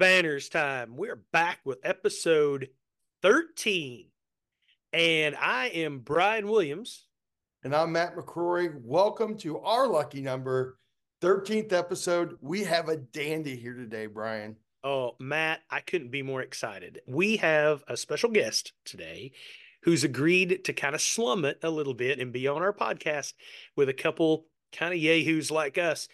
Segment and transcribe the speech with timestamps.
[0.00, 0.96] banners time.
[0.96, 2.70] We're back with episode
[3.20, 4.06] 13.
[4.94, 7.04] And I am Bryan Williams.
[7.64, 8.72] And I'm Matt McCrory.
[8.82, 10.78] Welcome to our lucky number,
[11.20, 12.38] 13th episode.
[12.40, 14.56] We have a dandy here today, Bryan.
[14.82, 17.02] Oh, Matt, I couldn't be more excited.
[17.06, 19.32] We have a special guest today
[19.82, 23.34] who's agreed to kind of slum it a little bit and be on our podcast
[23.76, 26.08] with a couple kind of yahoos like us.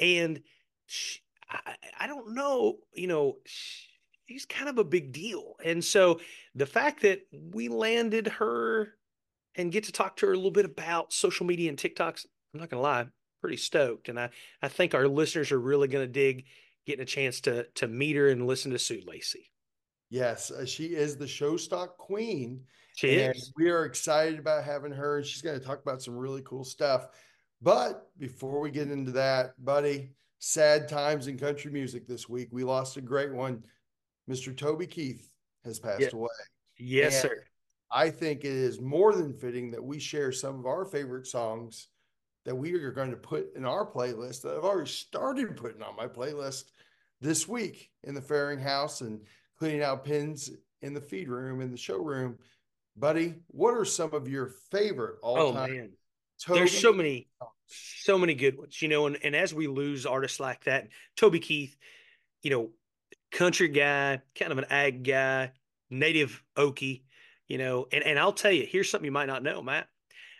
[0.00, 0.40] And
[0.86, 5.54] she, I, I don't know, you know, she's kind of a big deal.
[5.64, 6.20] And so
[6.54, 7.20] the fact that
[7.52, 8.94] we landed her
[9.54, 12.60] and get to talk to her a little bit about social media and TikToks, I'm
[12.60, 13.06] not going to lie,
[13.40, 14.08] pretty stoked.
[14.08, 14.30] And I,
[14.62, 16.44] I think our listeners are really going to dig
[16.86, 19.50] getting a chance to, to meet her and listen to Sue Lacy.
[20.10, 22.60] Yes, uh, she is the show stock queen.
[22.94, 23.52] She and is.
[23.56, 25.22] We are excited about having her.
[25.22, 27.08] She's going to talk about some really cool stuff.
[27.60, 32.48] But before we get into that, buddy, sad times in country music this week.
[32.52, 33.64] We lost a great one.
[34.28, 34.56] Mr.
[34.56, 35.30] Toby Keith
[35.64, 36.10] has passed Yeah.
[36.14, 36.28] away.
[36.78, 37.44] Yes, And sir.
[37.90, 41.88] I think it is more than fitting that we share some of our favorite songs
[42.44, 45.96] that we are going to put in our playlist that I've already started putting on
[45.96, 46.64] my playlist
[47.20, 49.20] this week in the farrowing house and
[49.58, 50.50] cleaning out pins
[50.82, 52.38] in the feed room in the showroom.
[52.96, 55.92] Buddy, what are some of your favorite Oh, all-time Oh, man.
[56.40, 57.52] Toby There's so many, songs?
[57.66, 61.40] So many good ones, you know, and, and as we lose artists like that, Toby
[61.40, 61.76] Keith,
[62.42, 62.70] you know,
[63.32, 65.52] country guy, kind of an ag guy,
[65.90, 67.02] native Okie,
[67.48, 69.88] you know, and, and I'll tell you, here's something you might not know, Matt.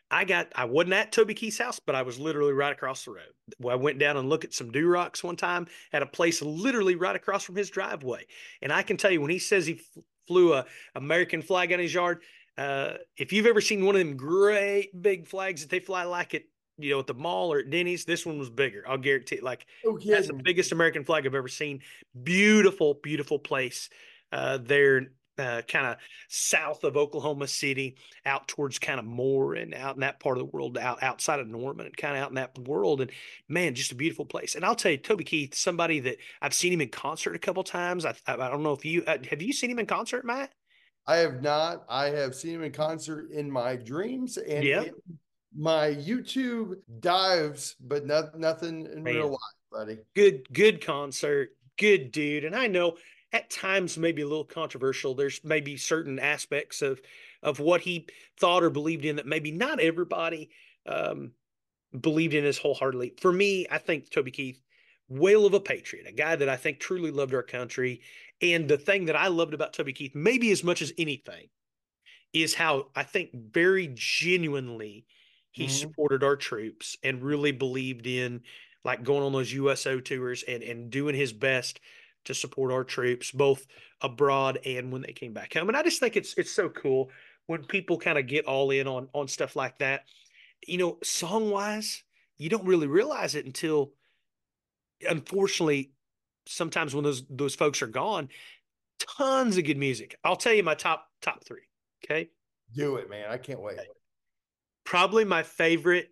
[0.09, 3.11] I got, I wasn't at Toby Keith's house, but I was literally right across the
[3.11, 3.69] road.
[3.69, 7.17] I went down and looked at some Durocs one time at a place literally right
[7.17, 8.25] across from his driveway.
[8.63, 9.81] And I can tell you, when he says he
[10.29, 12.23] flew a American flag on his yard,
[12.57, 16.35] uh, if you've ever seen one of them great big flags that they fly like
[16.35, 16.43] at
[16.79, 18.85] you know at the mall or at Denny's, this one was bigger.
[18.87, 19.41] I'll guarantee.
[19.41, 21.81] Like Oh, that's the biggest American flag I've ever seen.
[22.23, 23.89] Beautiful, beautiful place.
[24.33, 25.97] Uh, there, uh, kind of
[26.29, 30.41] south of Oklahoma City, out towards kind of Moore and out in that part of
[30.41, 33.03] the world, out outside of Norman and kind of out in that world.
[33.03, 33.11] And
[33.49, 34.55] man, just a beautiful place.
[34.55, 37.63] And I'll tell you, Toby Keith, somebody that I've seen him in concert a couple
[37.65, 38.05] times.
[38.05, 40.53] I, I, I don't know if you uh, have you seen him in concert, Matt?
[41.07, 41.85] I have not.
[41.89, 44.83] I have seen him in concert in my dreams and Yeah.
[44.83, 44.93] in
[45.57, 49.15] my YouTube dives, but not, nothing in Man.
[49.15, 49.39] real life,
[49.73, 49.99] buddy.
[50.15, 51.51] good good concert.
[51.79, 52.45] Good dude.
[52.45, 52.97] And i know
[53.33, 55.15] at times maybe a little controversial.
[55.15, 57.01] There's maybe certain aspects of
[57.43, 58.07] of what he
[58.39, 60.51] thought or believed in that maybe not everybody
[60.87, 61.33] um
[62.01, 63.15] believed in as wholeheartedly.
[63.21, 64.61] For me i think toby keith
[65.09, 68.01] whale of a patriot a guy that i think truly loved our country.
[68.43, 71.49] And the thing that i loved about toby keith maybe as much as anything
[72.33, 75.07] is how i think very genuinely
[75.57, 75.67] he Mhm.
[75.69, 78.43] supported our troops and really believed in
[78.85, 81.81] like going on those USO tours and and doing his best
[82.25, 83.67] to support our troops both
[84.01, 85.69] abroad and when they came back home.
[85.69, 87.11] And I just think it's it's so cool
[87.47, 90.05] when people kind of get all in on on stuff like that.
[90.67, 92.05] You know, song wise,
[92.39, 93.95] you don't really realize it until
[95.03, 95.93] unfortunately
[96.47, 98.29] sometimes when those those folks are gone,
[98.99, 100.17] tons of good music.
[100.25, 101.65] I'll tell you my top top 3.
[102.05, 102.31] Okay?
[102.73, 103.29] Do it, man.
[103.29, 103.89] I can't wait.
[104.87, 106.09] Probably my favorite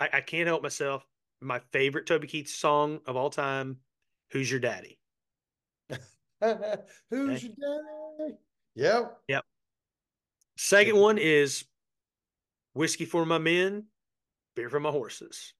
[0.00, 1.06] I, I can't help myself.
[1.40, 3.78] My favorite Toby Keith song of all time,
[4.32, 4.98] Who's Your Daddy?
[7.10, 8.34] Who's your daddy?
[8.74, 9.18] Yep.
[9.28, 9.44] Yep.
[10.58, 11.64] Second one is
[12.74, 13.84] Whiskey for My Men,
[14.56, 15.54] Beer for My Horses.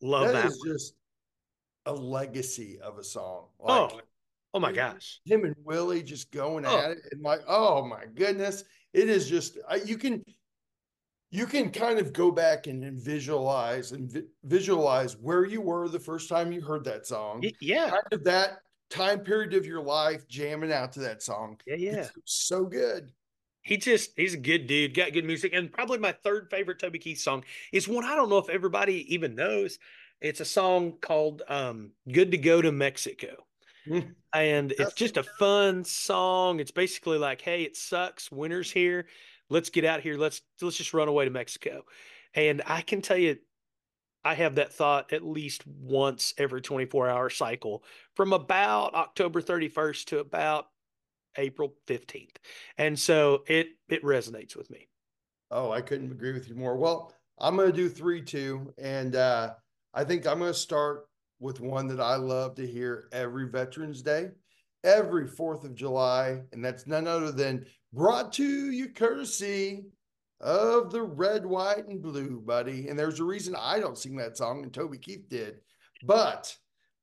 [0.00, 0.46] Love that that.
[0.46, 0.94] is just
[1.86, 3.46] a legacy of a song.
[3.60, 4.04] oh, Like
[4.54, 5.20] oh my gosh.
[5.24, 6.78] him and Willie just going Oh.
[6.78, 10.22] at it and like, oh my goodness, it is just uh, you can
[11.30, 15.88] you can kind of go back and, and visualize and vi- visualize where you were
[15.88, 17.44] the first time you heard that song.
[17.60, 17.90] Yeah.
[17.90, 21.58] Kind of that time period of your life jamming out to that song.
[21.66, 21.76] Yeah.
[21.76, 22.08] Yeah.
[22.16, 23.12] It's so good.
[23.62, 25.52] He just, he's a good dude, got good music.
[25.54, 29.14] And probably my third favorite Toby Keith song is one I don't know if everybody
[29.14, 29.78] even knows.
[30.20, 33.46] It's a song called um, Good to Go to Mexico.
[33.86, 34.14] Mm.
[34.34, 36.60] And it's just a fun song.
[36.60, 38.30] It's basically like, hey, it sucks.
[38.30, 39.06] Winter's here.
[39.50, 40.16] Let's get out here.
[40.16, 41.82] Let's let's just run away to Mexico.
[42.34, 43.36] And I can tell you,
[44.24, 50.04] I have that thought at least once every 24 hour cycle from about October 31st
[50.06, 50.66] to about
[51.36, 52.36] April 15th.
[52.78, 54.88] And so it it resonates with me.
[55.50, 56.76] Oh, I couldn't agree with you more.
[56.76, 58.72] Well, I'm going to do three, two.
[58.78, 59.54] And uh,
[59.94, 61.08] I think I'm going to start
[61.40, 64.28] with one that I love to hear every Veterans Day,
[64.84, 66.42] every 4th of July.
[66.52, 69.84] And that's none other than brought to you courtesy
[70.40, 72.88] of the red, white, and blue, buddy.
[72.88, 75.60] And there's a reason I don't sing that song and Toby Keith did.
[76.02, 76.56] But,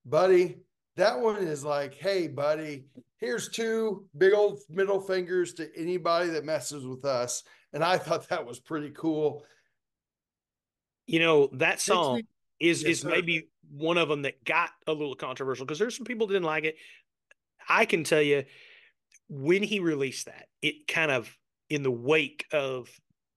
[0.05, 0.57] buddy,
[0.97, 2.85] That one is like, hey, buddy,
[3.19, 7.43] here's two big old middle fingers to anybody that messes with us.
[7.71, 9.45] And I thought that was pretty cool.
[11.05, 12.23] You know, that song
[12.59, 13.09] is yes, is sir.
[13.09, 16.63] maybe one of them that got a little controversial because there's some people didn't like
[16.63, 16.77] it.
[17.69, 18.45] I can tell you
[19.29, 21.35] when he released that, it kind of
[21.69, 22.89] in the wake of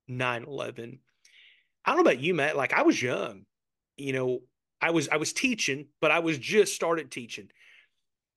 [0.09, 0.99] 9-11.
[1.85, 2.57] I don't know about you, Matt.
[2.57, 3.45] Like I was young,
[3.97, 4.41] you know,
[4.81, 7.49] I was I was teaching, but I was just started teaching.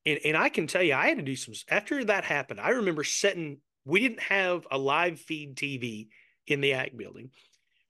[0.05, 2.59] And and I can tell you, I had to do some after that happened.
[2.59, 6.07] I remember setting we didn't have a live feed TV
[6.47, 7.31] in the ag building.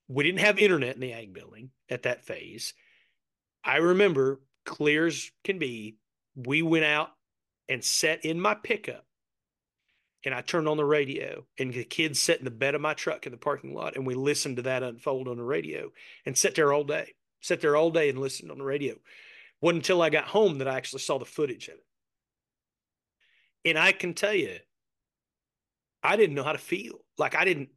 [0.07, 2.73] We didn't have internet in the ag building at that phase.
[3.63, 5.97] I remember clear as can be,
[6.35, 7.09] we went out
[7.69, 9.05] and set in my pickup
[10.25, 12.93] and I turned on the radio and the kids sat in the bed of my
[12.93, 15.91] truck in the parking lot and we listened to that unfold on the radio
[16.25, 18.95] and sat there all day, sat there all day and listened on the radio.
[19.61, 21.85] Wasn't until I got home that I actually saw the footage of it.
[23.65, 24.57] And I can tell you,
[26.03, 26.99] I didn't know how to feel.
[27.17, 27.69] Like I didn't,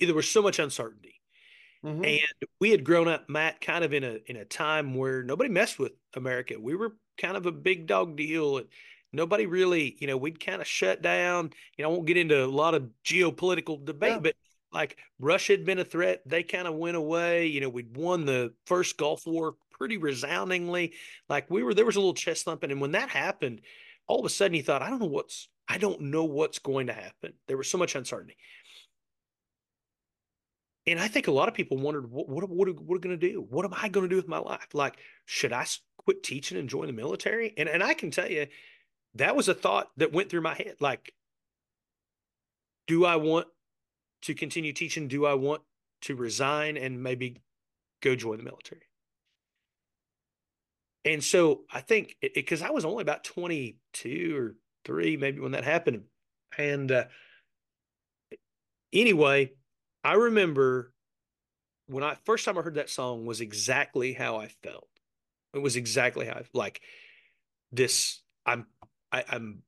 [0.00, 1.18] there was so much uncertainty.
[1.84, 2.04] Mm-hmm.
[2.04, 5.48] And we had grown up, Matt, kind of in a in a time where nobody
[5.48, 6.56] messed with America.
[6.60, 8.58] We were kind of a big dog deal.
[8.58, 8.66] And
[9.12, 11.50] nobody really, you know, we'd kind of shut down.
[11.76, 14.18] You know, I won't get into a lot of geopolitical debate, yeah.
[14.18, 14.34] but
[14.72, 16.22] like Russia had been a threat.
[16.26, 17.46] They kind of went away.
[17.46, 20.92] You know, we'd won the first Gulf War pretty resoundingly.
[21.28, 22.70] Like we were, there was a little chest thumping.
[22.70, 23.62] And when that happened,
[24.06, 26.88] all of a sudden you thought, I don't know what's, I don't know what's going
[26.88, 27.34] to happen.
[27.46, 28.36] There was so much uncertainty.
[30.86, 33.18] And I think a lot of people wondered, what, what, what, what are we going
[33.18, 33.46] to do?
[33.50, 34.68] What am I going to do with my life?
[34.72, 34.96] Like,
[35.26, 35.66] should I
[35.98, 37.52] quit teaching and join the military?
[37.58, 38.46] And, and I can tell you,
[39.18, 40.76] that was a thought that went through my head.
[40.80, 41.12] Like,
[42.86, 43.46] do I want
[44.22, 45.08] to continue teaching?
[45.08, 45.62] Do I want
[46.02, 47.42] to resign and maybe
[48.02, 48.82] go join the military?
[51.04, 54.54] And so I think because I was only about 22 or
[54.84, 56.04] three, maybe when that happened.
[56.56, 57.04] And uh,
[58.92, 59.52] anyway,
[60.04, 60.92] I remember
[61.86, 64.88] when I first time I heard that song was exactly how I felt.
[65.54, 66.82] It was exactly how I like
[67.72, 68.22] this.
[68.44, 68.66] I'm
[69.12, 69.62] I, I'm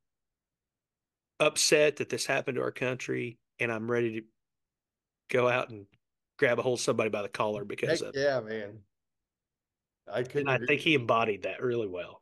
[1.39, 4.25] upset that this happened to our country, and I'm ready to
[5.29, 5.85] go out and
[6.37, 8.79] grab a hold of somebody by the collar because Heck of yeah, man.
[10.11, 10.47] I could.
[10.47, 12.21] I think he embodied that really well.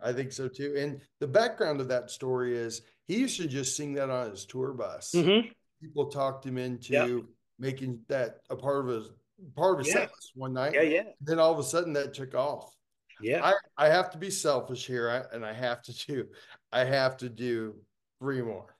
[0.00, 0.74] I think so too.
[0.78, 4.44] And the background of that story is he used to just sing that on his
[4.44, 5.12] tour bus.
[5.14, 5.48] Mm-hmm.
[5.80, 7.22] People talked him into yep
[7.58, 9.10] making that a part of his
[9.56, 10.06] part of his yeah.
[10.34, 10.74] one night.
[10.74, 11.02] Yeah, yeah.
[11.20, 12.72] Then all of a sudden that took off.
[13.20, 13.44] Yeah.
[13.78, 16.26] I, I have to be selfish here, and I have to do
[16.72, 17.74] I have to do
[18.18, 18.76] three more.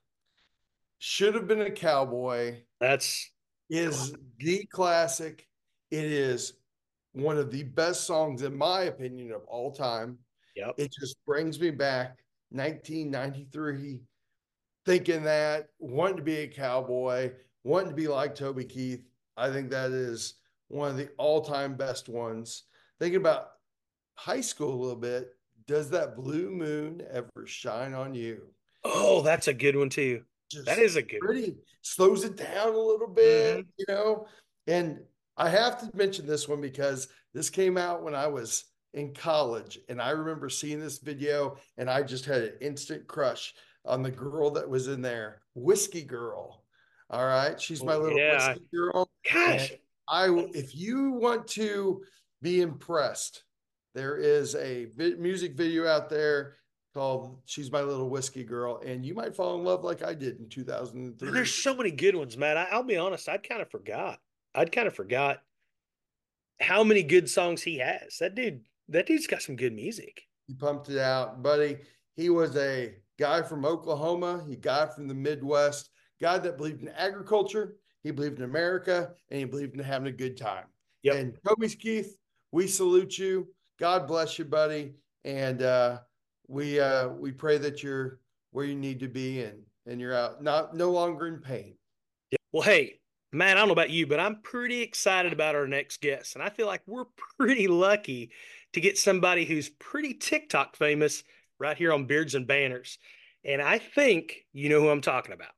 [0.99, 2.57] Should have been a cowboy.
[2.79, 3.31] That's
[3.69, 5.47] is the classic.
[5.91, 6.53] It is
[7.13, 10.17] one of the best songs, in my opinion, of all time.
[10.55, 10.75] Yep.
[10.77, 12.17] It just brings me back
[12.49, 14.01] 1993,
[14.85, 17.31] thinking that wanting to be a cowboy,
[17.63, 19.05] wanting to be like Toby Keith.
[19.35, 20.35] I think that is
[20.67, 22.63] one of the all time best ones.
[22.99, 23.49] Thinking about
[24.15, 25.29] high school a little bit,
[25.67, 28.41] does that blue moon ever shine on you?
[28.83, 30.23] Oh, that's a good one too.
[30.49, 31.59] Just that is a good pretty one.
[31.81, 33.69] slows it down a little bit, mm-hmm.
[33.77, 34.27] you know.
[34.65, 34.99] And
[35.35, 39.79] I have to mention this one because this came out when I was in college,
[39.89, 43.53] and I remember seeing this video, and I just had an instant crush
[43.85, 46.63] on the girl that was in there, Whiskey Girl.
[47.09, 47.59] All right.
[47.59, 48.55] She's my little yeah.
[48.73, 49.09] girl.
[49.31, 49.71] Gosh.
[50.09, 52.01] I if you want to
[52.41, 53.43] be impressed,
[53.97, 56.57] there is a vi- music video out there
[56.93, 60.39] called She's My Little Whiskey Girl, and you might fall in love like I did
[60.39, 61.31] in 2003.
[61.31, 62.57] There's so many good ones, man.
[62.57, 64.19] I, will be honest, I'd kind of forgot.
[64.53, 65.39] I'd kind of forgot
[66.61, 68.17] how many good songs he has.
[68.19, 70.21] That dude, that dude's got some good music.
[70.45, 71.77] He pumped it out, buddy.
[72.15, 74.45] He was a guy from Oklahoma.
[74.47, 75.89] He got from the Midwest
[76.21, 80.15] guy that believed in agriculture, he believed in America, and he believed in having a
[80.15, 80.65] good time.
[81.01, 81.15] Yep.
[81.15, 82.15] And Toby Keith,
[82.51, 83.47] we salute you.
[83.79, 84.93] God bless you, buddy.
[85.23, 85.99] And uh,
[86.47, 88.19] we uh, we pray that you're
[88.51, 91.75] where you need to be and and you're out not no longer in pain.
[92.31, 92.37] Yeah.
[92.51, 92.99] Well, hey,
[93.31, 96.35] man, I don't know about you, but I'm pretty excited about our next guest.
[96.35, 97.05] And I feel like we're
[97.39, 98.31] pretty lucky
[98.73, 101.23] to get somebody who's pretty TikTok famous
[101.59, 102.97] right here on Beards and Banners.
[103.43, 105.51] And I think you know who I'm talking about.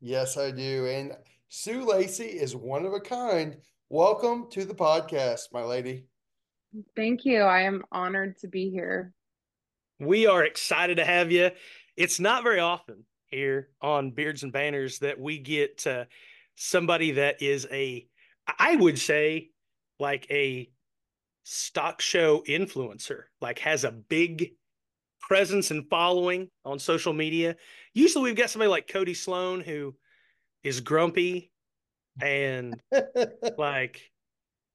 [0.00, 0.86] Yes, I do.
[0.86, 1.16] And
[1.48, 3.56] Sue Lacy is one of a kind.
[3.88, 6.06] Welcome to the podcast, my lady.
[6.96, 7.42] Thank you.
[7.42, 9.12] I am honored to be here.
[9.98, 11.50] We are excited to have you.
[11.96, 16.04] It's not very often here on Beards and Banners that we get uh,
[16.56, 18.06] somebody that is a,
[18.58, 19.50] I would say,
[19.98, 20.70] like a
[21.44, 24.52] stock show influencer, like has a big
[25.20, 27.56] presence and following on social media.
[27.94, 29.94] Usually we've got somebody like Cody Sloan who
[30.62, 31.52] is grumpy
[32.20, 32.80] and
[33.58, 34.11] like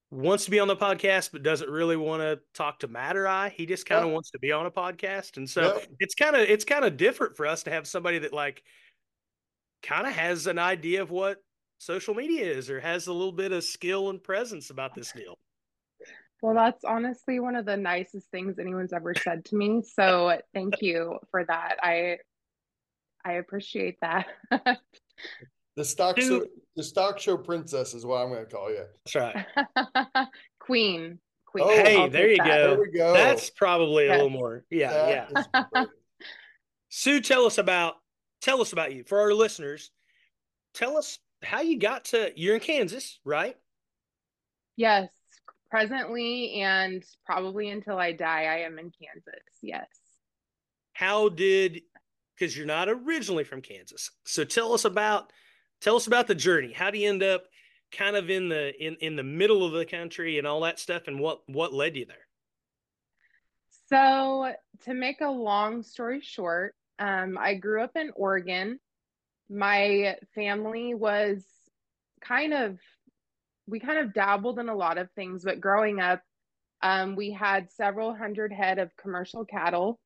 [0.09, 3.27] wants to be on the podcast but doesn't really want to talk to Matt or
[3.27, 3.49] I.
[3.49, 5.37] He just kind of wants to be on a podcast.
[5.37, 8.33] And so it's kind of it's kind of different for us to have somebody that
[8.33, 8.63] like
[9.83, 11.39] kind of has an idea of what
[11.77, 15.37] social media is or has a little bit of skill and presence about this deal.
[16.41, 19.81] Well, that's honestly one of the nicest things anyone's ever said to me.
[19.81, 21.77] So thank you for that.
[21.81, 22.17] I
[23.25, 24.27] I appreciate that.
[25.77, 26.43] the stock show,
[26.75, 28.83] the stock show princess is what I'm going to call you.
[29.05, 30.27] That's right.
[30.59, 31.19] Queen.
[31.45, 31.65] Queen.
[31.65, 32.45] Oh, hey, there you that.
[32.47, 32.69] go.
[32.71, 33.13] There we go.
[33.13, 34.13] That's probably yes.
[34.13, 34.65] a little more.
[34.71, 35.83] Yeah, that yeah.
[36.89, 37.93] Sue, tell us about
[38.41, 39.91] tell us about you for our listeners.
[40.73, 43.55] Tell us how you got to you're in Kansas, right?
[44.77, 45.09] Yes,
[45.69, 49.43] presently and probably until I die, I am in Kansas.
[49.61, 49.87] Yes.
[50.93, 51.81] How did
[52.35, 54.11] because you're not originally from Kansas.
[54.25, 55.31] So tell us about
[55.81, 56.73] tell us about the journey.
[56.73, 57.43] How do you end up
[57.91, 61.03] kind of in the in in the middle of the country and all that stuff
[61.07, 62.27] and what what led you there?
[63.89, 64.53] So,
[64.83, 68.79] to make a long story short, um, I grew up in Oregon.
[69.49, 71.45] My family was
[72.21, 72.77] kind of
[73.67, 76.21] we kind of dabbled in a lot of things, but growing up,
[76.81, 79.99] um, we had several hundred head of commercial cattle.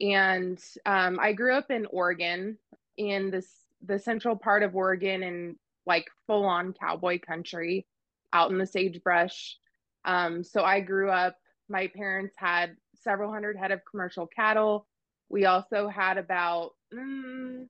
[0.00, 2.58] And um, I grew up in Oregon,
[2.96, 3.48] in this
[3.86, 7.86] the central part of Oregon, and like full on cowboy country,
[8.32, 9.56] out in the sagebrush.
[10.04, 11.36] Um, so I grew up.
[11.68, 14.86] My parents had several hundred head of commercial cattle.
[15.28, 17.66] We also had about mm,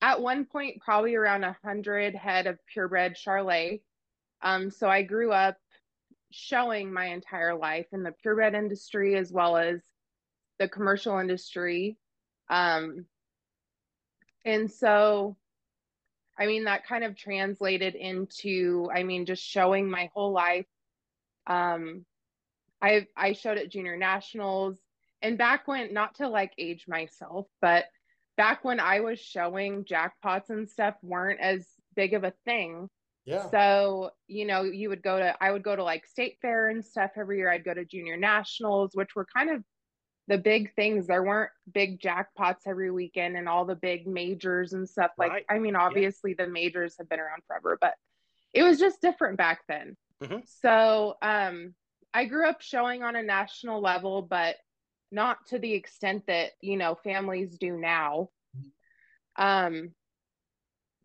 [0.00, 3.80] at one point probably around a hundred head of purebred Charolais
[4.42, 5.56] um, so I grew up
[6.32, 9.80] showing my entire life in the purebred industry as well as
[10.58, 11.96] the commercial industry.
[12.50, 13.06] Um,
[14.44, 15.36] and so,
[16.38, 20.66] I mean, that kind of translated into, I mean, just showing my whole life.
[21.46, 22.04] Um,
[22.80, 24.78] I I showed at junior nationals,
[25.20, 27.84] and back when, not to like age myself, but
[28.36, 32.88] back when I was showing jackpots and stuff weren't as big of a thing.
[33.24, 33.48] Yeah.
[33.50, 36.84] So, you know, you would go to, I would go to like state fair and
[36.84, 37.50] stuff every year.
[37.50, 39.62] I'd go to junior nationals, which were kind of
[40.28, 41.06] the big things.
[41.06, 45.10] There weren't big jackpots every weekend and all the big majors and stuff.
[45.18, 45.44] Like, right.
[45.50, 46.46] I mean, obviously yeah.
[46.46, 47.94] the majors have been around forever, but
[48.52, 49.96] it was just different back then.
[50.22, 50.38] Mm-hmm.
[50.44, 51.74] So, um,
[52.14, 54.56] I grew up showing on a national level, but
[55.10, 58.28] not to the extent that, you know, families do now.
[59.36, 59.92] Um,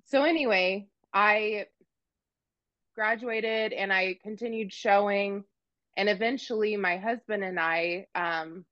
[0.05, 1.65] so anyway, I
[2.95, 5.43] graduated and I continued showing.
[5.95, 8.65] And eventually, my husband and I, um,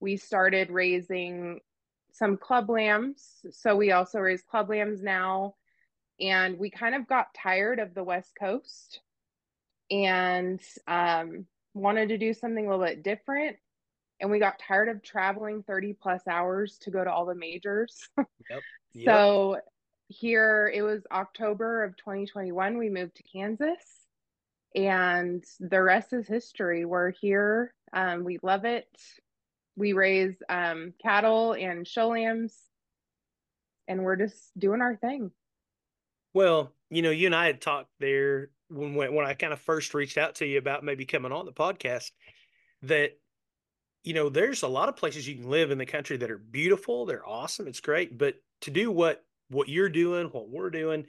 [0.00, 1.60] we started raising
[2.12, 3.22] some club lambs.
[3.50, 5.54] So we also raise club lambs now.
[6.20, 9.00] And we kind of got tired of the West Coast
[9.90, 13.56] and um, wanted to do something a little bit different.
[14.20, 18.08] And we got tired of traveling 30 plus hours to go to all the majors.
[18.16, 18.26] Yep.
[18.94, 19.04] Yep.
[19.04, 19.58] so
[20.08, 24.06] here it was October of 2021 we moved to Kansas
[24.74, 28.88] and the rest is history we're here um, we love it
[29.78, 32.54] we raise um, cattle and show lambs
[33.86, 35.30] and we're just doing our thing
[36.34, 39.94] well you know you and I had talked there when when I kind of first
[39.94, 42.10] reached out to you about maybe coming on the podcast
[42.82, 43.18] that
[44.04, 46.38] you know there's a lot of places you can live in the country that are
[46.38, 51.06] beautiful they're awesome it's great but to do what what you're doing, what we're doing.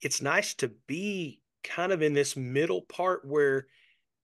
[0.00, 3.66] It's nice to be kind of in this middle part where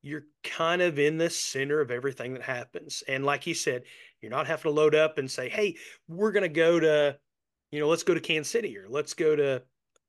[0.02, 3.02] you're kind of in the center of everything that happens.
[3.06, 3.84] And like you said,
[4.20, 5.76] you're not having to load up and say, hey,
[6.08, 7.16] we're going to go to,
[7.70, 9.62] you know, let's go to Kansas City or let's go to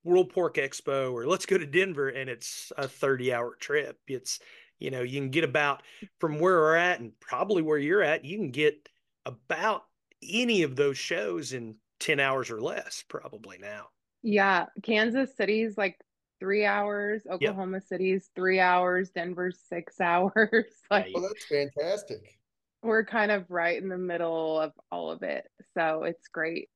[0.04, 4.00] World Pork Expo or let's go to Denver and it's a 30 hour trip.
[4.08, 4.40] It's,
[4.80, 5.84] you know, you can get about
[6.20, 8.90] from where we're at and probably where you're at, you can get
[9.26, 9.84] about
[10.22, 13.86] any of those shows in 10 hours or less probably now.
[14.24, 14.66] Yeah.
[14.82, 16.00] Kansas City's like
[16.44, 17.88] three hours, Oklahoma yep.
[17.88, 20.66] City's three hours, Denver's six hours.
[20.92, 22.38] like, oh, that's fantastic.
[22.82, 25.50] We're kind of right in the middle of all of it.
[25.74, 26.68] So it's great.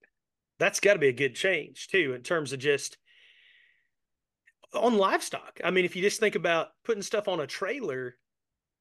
[0.58, 2.98] That's got to be a good change too, in terms of just
[4.74, 5.60] on livestock.
[5.62, 8.16] I mean, if you just think about putting stuff on a trailer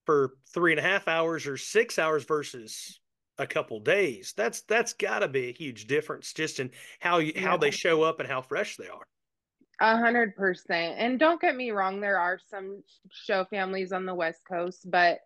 [0.04, 3.00] for three and a half hours or six hours versus
[3.38, 4.32] a couple days.
[4.36, 8.02] That's that's got to be a huge difference just in how you, how they show
[8.02, 9.06] up and how fresh they are.
[9.80, 10.94] A hundred percent.
[10.98, 15.18] And don't get me wrong, there are some show families on the West Coast, but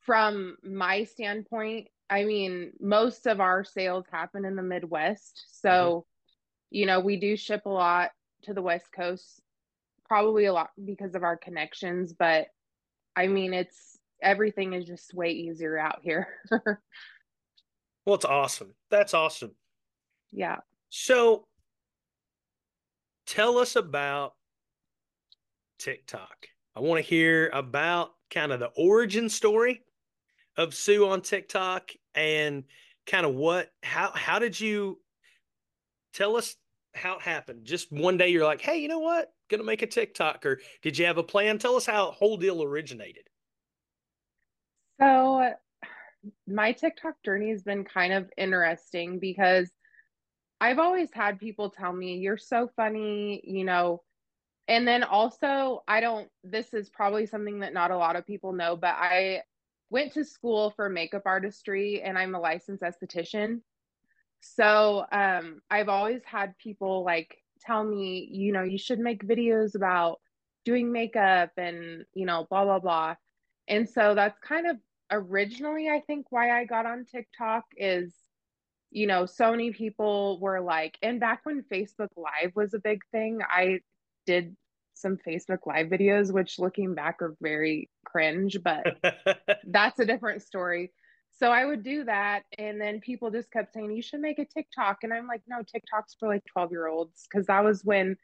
[0.00, 5.44] from my standpoint, I mean, most of our sales happen in the Midwest.
[5.60, 6.76] So, mm-hmm.
[6.76, 8.10] you know, we do ship a lot
[8.44, 9.40] to the West Coast,
[10.06, 12.46] probably a lot because of our connections, but
[13.14, 16.28] I mean, it's everything is just way easier out here.
[18.06, 18.74] well, it's awesome.
[18.90, 19.52] That's awesome.
[20.32, 20.58] Yeah.
[20.88, 21.46] So,
[23.28, 24.34] tell us about
[25.78, 26.48] TikTok.
[26.74, 29.82] I want to hear about kind of the origin story
[30.56, 32.64] of Sue on TikTok and
[33.06, 34.98] kind of what how how did you
[36.14, 36.56] tell us
[36.94, 37.64] how it happened?
[37.64, 39.32] Just one day you're like, hey, you know what?
[39.50, 41.58] Gonna make a TikTok, or did you have a plan?
[41.58, 43.24] Tell us how the whole deal originated.
[45.00, 45.52] So
[46.46, 49.70] my TikTok journey has been kind of interesting because
[50.60, 54.02] I've always had people tell me, You're so funny, you know.
[54.66, 58.52] And then also, I don't, this is probably something that not a lot of people
[58.52, 59.42] know, but I
[59.88, 63.62] went to school for makeup artistry and I'm a licensed esthetician.
[64.40, 69.74] So um, I've always had people like tell me, you know, you should make videos
[69.74, 70.20] about
[70.66, 73.14] doing makeup and, you know, blah, blah, blah.
[73.68, 74.76] And so that's kind of
[75.10, 78.14] originally, I think, why I got on TikTok is,
[78.90, 83.02] you know, so many people were like, and back when Facebook Live was a big
[83.12, 83.80] thing, I
[84.26, 84.56] did
[84.94, 88.98] some Facebook Live videos, which looking back are very cringe, but
[89.66, 90.92] that's a different story.
[91.38, 92.42] So I would do that.
[92.58, 94.98] And then people just kept saying, you should make a TikTok.
[95.02, 97.26] And I'm like, no, TikTok's for like 12 year olds.
[97.32, 98.16] Cause that was when,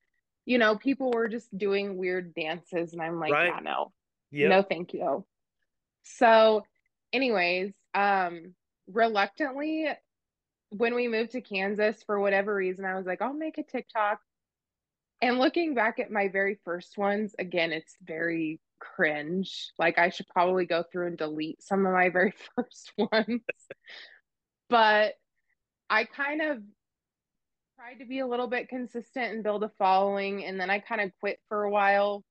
[0.47, 2.92] you know, people were just doing weird dances.
[2.92, 3.52] And I'm like, right.
[3.54, 3.92] yeah, no,
[4.33, 4.50] yep.
[4.50, 5.25] no, thank you.
[6.02, 6.64] So,
[7.12, 8.54] anyways, um,
[8.88, 9.88] reluctantly,
[10.76, 14.18] when we moved to Kansas, for whatever reason, I was like, I'll make a TikTok.
[15.22, 19.70] And looking back at my very first ones, again, it's very cringe.
[19.78, 23.42] Like I should probably go through and delete some of my very first ones.
[24.68, 25.14] but
[25.88, 26.58] I kind of
[27.78, 31.00] tried to be a little bit consistent and build a following and then I kind
[31.00, 32.24] of quit for a while.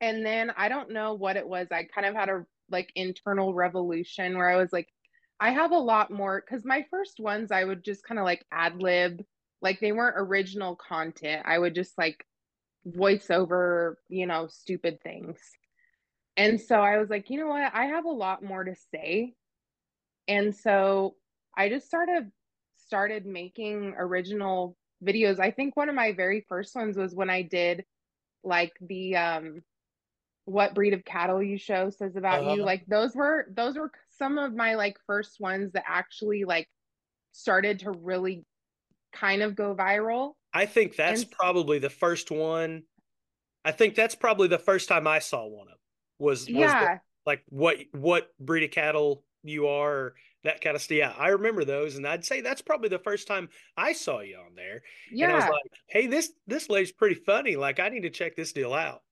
[0.00, 1.68] And then I don't know what it was.
[1.70, 4.88] I kind of had a like internal revolution where I was like
[5.42, 8.46] I have a lot more cuz my first ones I would just kind of like
[8.52, 9.24] ad lib
[9.60, 11.42] like they weren't original content.
[11.44, 12.24] I would just like
[12.84, 15.38] voice over, you know, stupid things.
[16.36, 17.74] And so I was like, you know what?
[17.74, 19.34] I have a lot more to say.
[20.28, 21.16] And so
[21.56, 22.30] I just started
[22.76, 25.40] started making original videos.
[25.40, 27.84] I think one of my very first ones was when I did
[28.44, 29.62] like the um
[30.44, 32.54] what breed of cattle you show says about uh-huh.
[32.54, 32.62] you.
[32.62, 36.68] Like those were those were some of my like first ones that actually like
[37.32, 38.44] started to really
[39.12, 40.32] kind of go viral.
[40.52, 42.82] I think that's and, probably the first one.
[43.64, 45.78] I think that's probably the first time I saw one of
[46.18, 46.94] was, was yeah.
[46.94, 50.96] The, like what what breed of cattle you are, that kind of stuff.
[50.96, 54.36] Yeah, I remember those, and I'd say that's probably the first time I saw you
[54.36, 54.82] on there.
[55.10, 57.56] Yeah, and I was like, hey, this this lady's pretty funny.
[57.56, 59.02] Like, I need to check this deal out.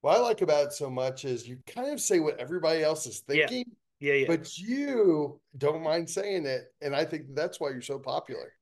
[0.00, 3.06] What I like about it so much is you kind of say what everybody else
[3.06, 3.58] is thinking.
[3.58, 3.74] Yeah.
[4.00, 4.26] Yeah, yeah.
[4.28, 6.72] But you don't mind saying it.
[6.80, 8.52] And I think that's why you're so popular.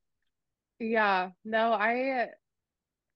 [0.78, 2.28] Yeah, no, I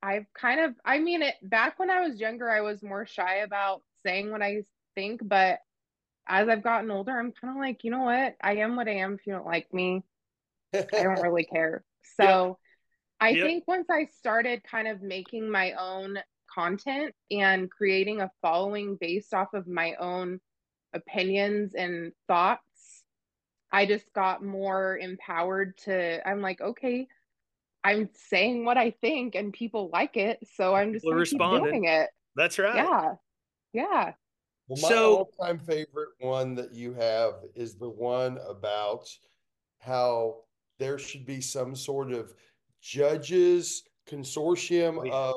[0.02, 3.36] I've kind of I mean it back when I was younger I was more shy
[3.36, 4.62] about saying what I
[4.94, 5.58] think, but
[6.26, 8.36] as I've gotten older, I'm kind of like, you know what?
[8.42, 9.14] I am what I am.
[9.14, 10.02] If you don't like me,
[10.72, 11.84] I don't really care.
[12.16, 12.56] So yep.
[13.20, 13.46] I yep.
[13.46, 16.18] think once I started kind of making my own
[16.54, 20.40] content and creating a following based off of my own
[20.92, 23.04] opinions and thoughts,
[23.72, 27.06] I just got more empowered to I'm like, okay,
[27.84, 32.10] I'm saying what I think and people like it, so I'm just keep doing it.
[32.36, 32.76] That's right.
[32.76, 33.14] Yeah,
[33.72, 34.12] yeah.
[34.68, 39.08] Well, my so, all-time favorite one that you have is the one about
[39.78, 40.36] how
[40.78, 42.32] there should be some sort of
[42.80, 45.12] judges consortium yeah.
[45.12, 45.34] of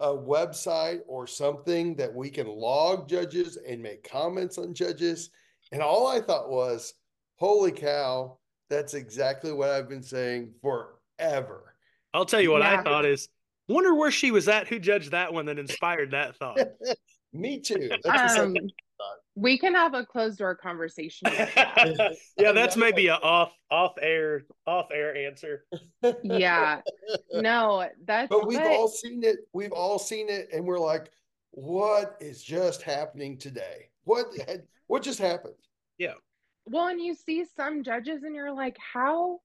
[0.00, 5.30] a website or something that we can log judges and make comments on judges.
[5.72, 6.94] And all I thought was,
[7.36, 11.74] holy cow, that's exactly what I've been saying forever.
[12.12, 12.80] I'll tell you what yeah.
[12.80, 13.28] I thought is
[13.68, 16.58] wonder where she was at who judged that one that inspired that thought.
[17.32, 17.90] Me too.
[18.04, 18.56] Um,
[19.36, 21.28] we can have a closed door conversation.
[22.38, 25.64] yeah, that's maybe a off off air off air answer.
[26.22, 26.80] yeah.
[27.32, 29.40] No, that's But we've all seen it.
[29.52, 31.10] We've all seen it and we're like
[31.50, 33.88] what is just happening today?
[34.04, 34.26] What
[34.86, 35.54] what just happened?
[35.98, 36.14] Yeah.
[36.64, 39.40] Well, and you see some judges and you're like how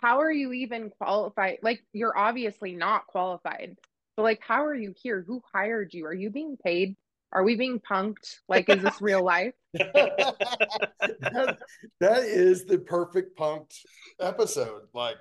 [0.00, 1.58] how are you even qualified?
[1.62, 3.76] Like, you're obviously not qualified,
[4.16, 5.22] but like, how are you here?
[5.26, 6.06] Who hired you?
[6.06, 6.96] Are you being paid
[7.32, 8.40] Are we being punked?
[8.48, 9.54] Like, is this real life?
[9.72, 11.58] that,
[12.00, 13.78] that is the perfect punked
[14.20, 14.82] episode.
[14.92, 15.16] Like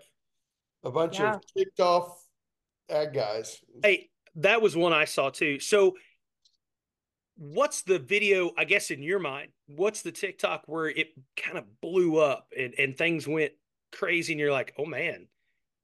[0.83, 1.35] a bunch Yeah.
[1.35, 2.21] of kicked off
[2.89, 3.59] ag guys.
[3.81, 5.59] Hey, that was one I saw too.
[5.59, 5.95] So,
[7.37, 8.51] what's the video?
[8.57, 12.73] I guess in your mind, what's the TikTok where it kind of blew up and
[12.77, 13.53] and things went
[13.93, 15.27] crazy, and you're like, oh man,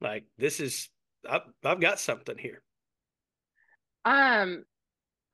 [0.02, 0.90] like this is
[1.28, 2.62] I've I've got something here.
[4.04, 4.64] Um,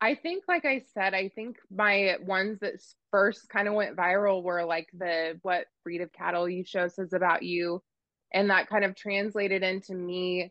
[0.05, 2.75] I think, like I said, I think my ones that
[3.11, 7.15] first kind of went viral were like the what breed of cattle you show says
[7.15, 7.83] about you.
[8.31, 10.51] And that kind of translated into me.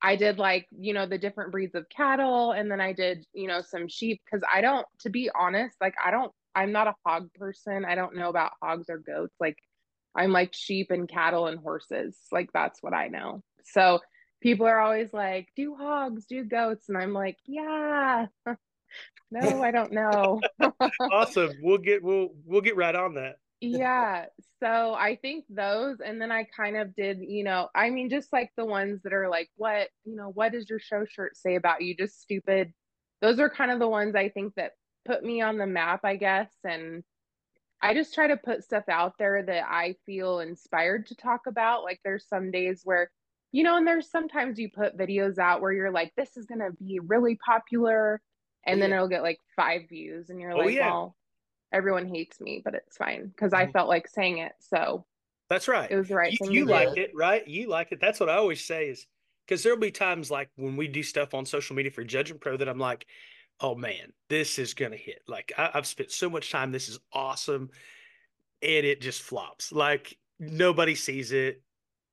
[0.00, 3.48] I did like, you know, the different breeds of cattle, and then I did, you
[3.48, 6.94] know, some sheep because I don't, to be honest, like I don't, I'm not a
[7.04, 7.84] hog person.
[7.84, 9.34] I don't know about hogs or goats.
[9.40, 9.58] Like
[10.14, 12.16] I'm like sheep and cattle and horses.
[12.30, 13.42] Like that's what I know.
[13.64, 13.98] So
[14.40, 16.88] people are always like, do hogs, do goats.
[16.88, 18.26] And I'm like, yeah,
[19.30, 20.40] no, I don't know.
[21.12, 21.52] Awesome.
[21.62, 23.36] We'll get we'll we'll get right on that.
[23.60, 24.26] yeah.
[24.62, 28.32] So I think those, and then I kind of did, you know, I mean, just
[28.32, 31.56] like the ones that are like, what, you know, what does your show shirt say
[31.56, 31.96] about you?
[31.96, 32.72] Just stupid.
[33.20, 34.72] Those are kind of the ones I think that
[35.04, 36.52] put me on the map, I guess.
[36.64, 37.02] And
[37.80, 41.82] I just try to put stuff out there that I feel inspired to talk about.
[41.82, 43.10] Like there's some days where,
[43.50, 46.60] you know, and there's sometimes you put videos out where you're like, this is going
[46.60, 48.20] to be really popular.
[48.66, 48.96] And then Yeah.
[48.96, 50.30] it'll get like five views.
[50.30, 50.80] And you're Oh, like, yeah.
[50.80, 51.16] well,
[51.72, 53.72] everyone hates me, but it's fine because I Mhm.
[53.72, 54.54] felt like saying it.
[54.60, 55.06] So
[55.48, 55.90] That's right.
[55.90, 56.72] it was the right you, thing you to do.
[56.72, 57.46] liked it, right?
[57.46, 58.00] You like it.
[58.00, 59.06] That's what I always say is
[59.46, 62.40] because there'll be times like when we do stuff on social media for Judge and
[62.40, 63.06] Pro that I'm like,
[63.60, 65.22] oh man, this is gonna hit.
[65.28, 66.72] Like I, I've spent so much time.
[66.72, 67.70] This is awesome,
[68.62, 69.72] and it just flops.
[69.72, 71.62] Like nobody sees it.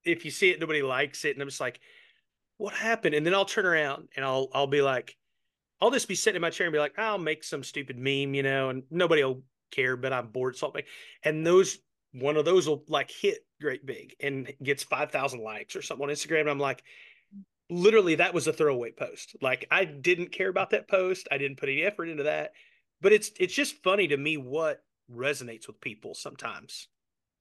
[0.05, 1.81] If you see it, nobody likes it, and I'm just like,
[2.57, 3.15] what happened?
[3.15, 5.17] And then I'll turn around and I'll I'll be like,
[5.81, 8.33] I'll just be sitting in my chair and be like, I'll make some stupid meme,
[8.33, 10.87] you know, and nobody will care, but I'm bored, so I'll make.
[11.23, 11.79] And those
[12.11, 16.07] one of those will like hit great big and gets five thousand likes or something
[16.07, 16.41] on Instagram.
[16.41, 16.83] And I'm like,
[17.69, 19.35] literally, that was a throwaway post.
[19.41, 21.27] Like I didn't care about that post.
[21.31, 22.51] I didn't put any effort into that.
[23.01, 26.87] But it's it's just funny to me what resonates with people sometimes.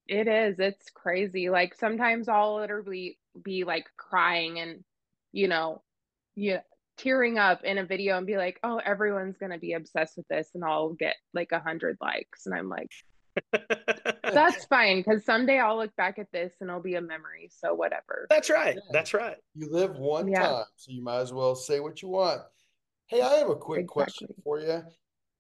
[0.07, 0.59] It is.
[0.59, 1.51] It's crazy.
[1.51, 4.83] Like sometimes I'll literally be like crying and,
[5.33, 5.83] you know,
[6.35, 6.61] yeah,
[6.99, 10.51] tearing up in a video and be like, oh, everyone's gonna be obsessed with this,
[10.55, 12.91] and I'll get like a hundred likes, and I'm like,
[14.25, 17.51] that's fine because someday I'll look back at this and it'll be a memory.
[17.57, 18.27] So whatever.
[18.29, 18.75] That's right.
[18.75, 18.83] Yeah.
[18.91, 19.37] That's right.
[19.55, 20.41] You live one Yeah.
[20.43, 22.41] time, so you might as well say what you want.
[23.07, 24.83] Hey, I have a quick question for you.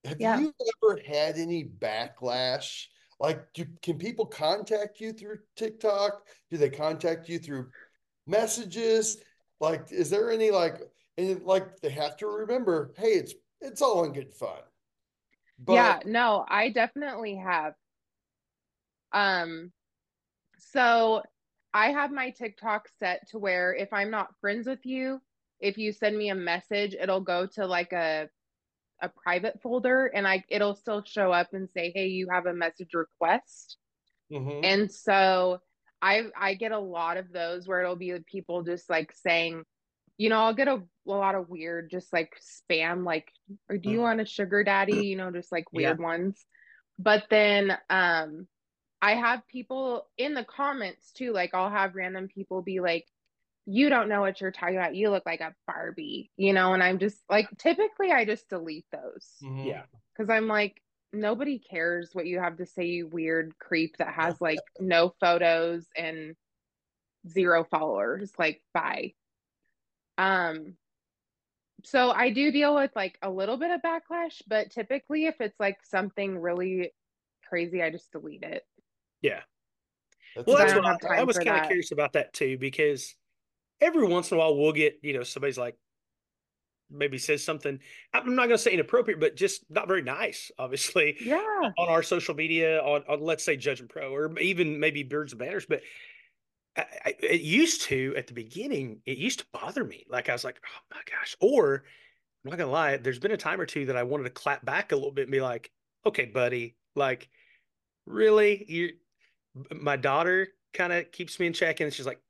[0.04, 0.38] Have Yeah.
[0.38, 2.86] you ever had any backlash?
[3.20, 6.24] Like, do, can people contact you through TikTok?
[6.50, 7.68] Do they contact you through
[8.28, 9.20] messages?
[9.60, 10.80] Like, is there any like,
[11.18, 14.60] and like they have to remember, hey, it's it's all in good fun.
[15.58, 17.74] But yeah, no, I definitely have.
[19.12, 19.72] Um,
[20.58, 21.22] so
[21.74, 25.20] I have my TikTok set to where if I'm not friends with you,
[25.60, 28.28] if you send me a message, it'll go to like a
[29.00, 32.54] a private folder and I it'll still show up and say, "Hey, you have a
[32.54, 33.76] message request."
[34.30, 34.60] Mhm.
[34.62, 35.58] And so
[36.00, 39.64] I I get a lot of those where it'll be people just like saying,
[40.18, 43.32] you know, I'll get a, a lot of weird just like spam like
[43.70, 44.02] or do you Mhm.
[44.02, 45.96] want a sugar daddy, you know, just like Yeah.
[45.96, 46.46] weird ones.
[46.98, 48.48] But then um
[49.02, 53.06] I have people in the comments too, like I'll have random people be like,
[53.66, 54.94] you don't know what you're talking about.
[54.96, 58.86] You look like a Barbie, you know, and I'm just like typically I just delete
[58.92, 59.64] those Mhm.
[59.66, 59.86] Yeah.
[60.14, 64.40] because I'm like, nobody cares what you have to say, you weird creep that has
[64.40, 66.36] like no photos and
[67.28, 68.32] zero followers.
[68.38, 69.14] Like, bye.
[70.18, 70.74] Um,
[71.84, 75.58] so I do deal with like a little bit of backlash, but typically if it's
[75.60, 76.92] like something really
[77.48, 78.64] crazy, I just delete it.
[79.22, 79.40] Yeah.
[80.34, 82.58] That's Well, that's don't what have I, I was kind of curious about that too,
[82.58, 83.14] because
[83.80, 85.76] every once in a while we'll get, you know, somebody's like
[86.90, 87.78] maybe says something.
[88.12, 91.70] I'm not going to say inappropriate, but just not very nice, obviously, Yeah.
[91.78, 95.32] on our social media, on, on let's say Judge and Pro, or even maybe Beards
[95.32, 95.66] and Banners.
[95.66, 95.82] But
[96.78, 100.06] I, I, it used to at the beginning, it used to bother me.
[100.08, 101.36] Like I was like, oh my gosh.
[101.40, 101.84] Or
[102.44, 104.30] I'm not going to lie, there's been a time or two that I wanted to
[104.30, 105.70] clap back a little bit and be like,
[106.06, 107.28] okay, buddy, like,
[108.06, 108.64] really?
[108.68, 108.90] You,
[109.74, 112.20] my daughter kind of keeps me in check and she's like,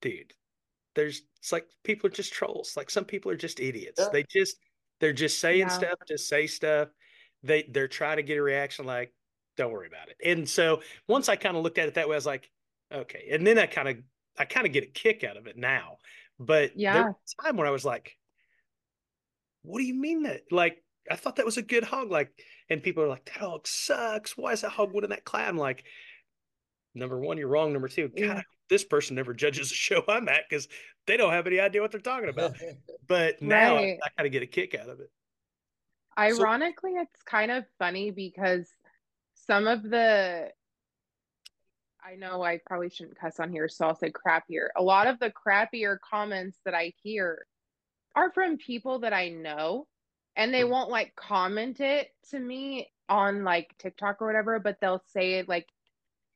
[0.00, 0.34] dude,
[0.94, 2.76] there's it's like people are just trolls.
[2.76, 4.00] Like some people are just idiots.
[4.00, 4.08] Yeah.
[4.12, 4.56] They just
[5.00, 5.68] they're just saying Yeah.
[5.68, 6.88] stuff to say stuff.
[7.42, 9.14] They they're trying to get a reaction like,
[9.56, 10.16] don't worry about it.
[10.24, 12.50] And so once I kind of looked at it that way, I was like,
[12.92, 13.28] okay.
[13.32, 13.96] And then I kind of
[14.38, 15.98] I kind of get a kick out of it now.
[16.38, 17.04] But there Yeah.
[17.06, 18.16] was a time where I was like,
[19.62, 22.10] what do you mean that like I thought that was a good hog.
[22.10, 22.32] Like,
[22.68, 24.36] and people are like, that hog sucks.
[24.36, 25.48] Why is that hog winning that clad?
[25.48, 25.84] I'm like,
[26.94, 27.72] number one, you're wrong.
[27.72, 30.68] Number two, God, this person never judges a show I'm at because
[31.06, 32.56] they don't have any idea what they're talking about.
[33.08, 33.98] but now right.
[34.02, 35.10] I, I kind of get a kick out of it.
[36.18, 38.68] Ironically, so, it's kind of funny because
[39.34, 40.48] some of the
[42.06, 44.68] I know I probably shouldn't cuss on here, so I'll say crappier.
[44.76, 47.46] A lot of the crappier comments that I hear
[48.14, 49.86] are from people that I know,
[50.36, 50.70] and they hmm.
[50.70, 55.48] won't like comment it to me on like TikTok or whatever, but they'll say it
[55.48, 55.66] like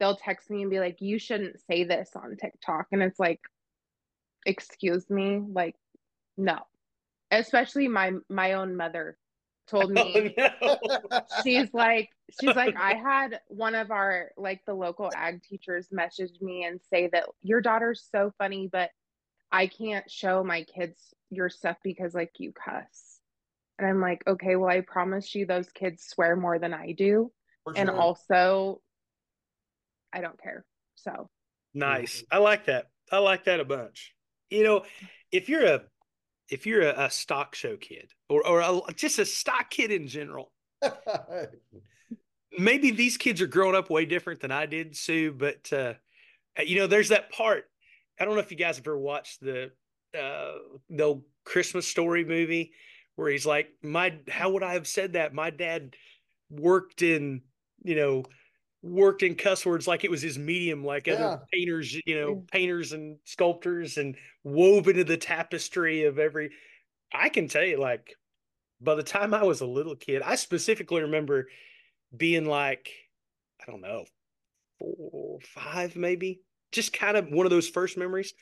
[0.00, 3.40] they'll text me and be like, "You shouldn't say this on TikTok," and it's like,
[4.46, 5.76] "Excuse me, like,
[6.36, 6.58] no."
[7.30, 9.18] Especially my my own mother
[9.70, 10.34] told oh, me.
[10.62, 10.78] oh,
[11.10, 11.20] no.
[11.44, 16.40] she's like she's like i had one of our like the local ag teachers message
[16.40, 18.90] me and say that your daughter's so funny but
[19.52, 23.18] i can't show my kids your stuff because like you cuss
[23.78, 27.30] and i'm like okay well i promise you those kids swear more than i do.
[27.66, 27.74] Sure.
[27.76, 28.80] and also
[30.12, 30.64] i don't care.
[30.96, 31.28] So.
[31.72, 32.22] Nice.
[32.22, 32.36] Mm-hmm.
[32.36, 32.86] I like that.
[33.12, 34.14] I like that a bunch.
[34.50, 34.82] You know
[35.32, 35.82] if you're a
[36.50, 40.06] if you're a, a stock show kid or or a, just a stock kid in
[40.06, 40.52] general,
[42.58, 45.32] maybe these kids are growing up way different than I did, Sue.
[45.32, 45.94] But uh,
[46.64, 47.64] you know, there's that part.
[48.18, 49.70] I don't know if you guys have ever watched the
[50.18, 50.52] uh,
[50.88, 52.72] the old Christmas Story movie
[53.16, 55.34] where he's like, "My, how would I have said that?
[55.34, 55.94] My dad
[56.50, 57.42] worked in,
[57.82, 58.24] you know."
[58.82, 61.14] Worked in cuss words like it was his medium, like yeah.
[61.14, 66.50] other painters, you know, painters and sculptors and wove into the tapestry of every.
[67.12, 68.14] I can tell you, like,
[68.80, 71.48] by the time I was a little kid, I specifically remember
[72.16, 72.90] being like,
[73.60, 74.04] I don't know,
[74.78, 76.40] four, five, maybe,
[76.72, 78.32] just kind of one of those first memories.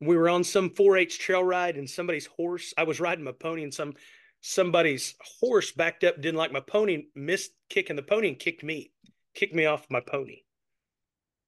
[0.00, 2.72] We were on some 4-H trail ride, and somebody's horse.
[2.78, 3.94] I was riding my pony, and some
[4.40, 8.92] somebody's horse backed up, didn't like my pony, missed kicking the pony, and kicked me
[9.34, 10.42] kicked me off my pony.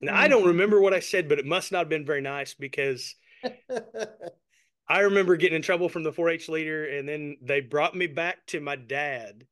[0.01, 0.22] Now mm-hmm.
[0.22, 3.14] I don't remember what I said, but it must not have been very nice because
[4.88, 8.46] I remember getting in trouble from the 4-H leader, and then they brought me back
[8.49, 9.46] to my dad,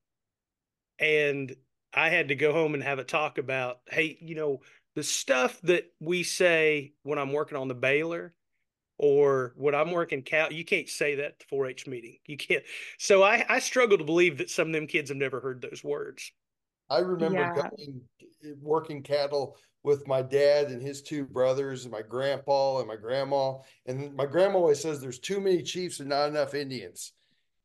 [0.99, 1.55] and
[1.93, 4.61] I had to go home and have a talk about, hey, you know,
[4.95, 8.33] the stuff that we say when I'm working on the baler
[8.97, 12.19] or when I'm working cow, you can't say that at the 4-H meeting.
[12.27, 12.63] You can't.
[12.99, 15.83] So I, I struggle to believe that some of them kids have never heard those
[15.83, 16.31] words.
[16.89, 17.55] I remember yeah.
[17.55, 18.03] going
[18.61, 23.59] working cattle with my dad and his two brothers and my grandpa and my grandma.
[23.87, 27.13] And my grandma always says there's too many chiefs and not enough Indians.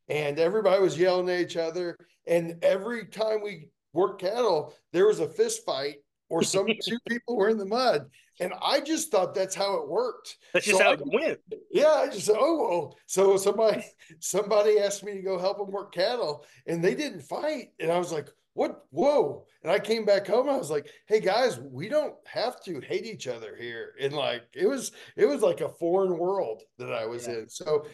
[0.09, 1.97] And everybody was yelling at each other.
[2.27, 5.97] And every time we worked cattle, there was a fist fight
[6.29, 8.09] or some two people were in the mud.
[8.41, 10.37] And I just thought that's how it worked.
[10.53, 11.39] That's just so how I, it went.
[11.71, 13.83] Yeah, I just said, oh, oh, so somebody
[14.19, 17.97] somebody asked me to go help them work cattle, and they didn't fight, and I
[17.97, 19.45] was like, what whoa.
[19.63, 23.05] And i came back home i was like hey guys we don't have to hate
[23.05, 23.93] each other here.
[24.01, 27.35] And like it was it was like a foreign world that i was yeah.
[27.35, 27.49] in.
[27.49, 27.85] So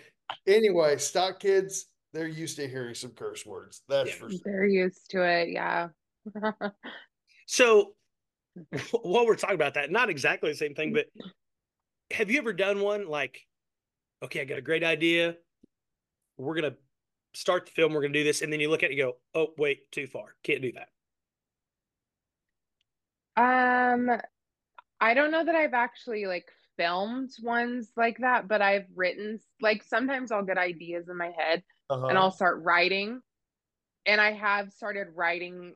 [0.47, 4.15] anyway stock kids they're used to hearing some curse words that's yeah.
[4.15, 4.39] for sure.
[4.43, 5.89] They're used to it yeah.
[7.45, 7.93] So
[9.03, 11.05] while we're talking about that not exactly the same thing but
[12.11, 13.39] have you ever done one like
[14.23, 15.35] okay i got a great idea.
[16.37, 16.75] We're gonna
[17.35, 19.01] start the film, we're going to do this, and then you look at it, and
[19.01, 20.89] go, oh wait, too far, can't do that.
[23.37, 24.09] Um,
[25.01, 29.83] I don't know that I've actually like filmed ones like that, but I've written like
[29.83, 32.07] sometimes I'll get ideas in my head uh-huh.
[32.07, 33.21] and I'll start writing,
[34.05, 35.75] and I have started writing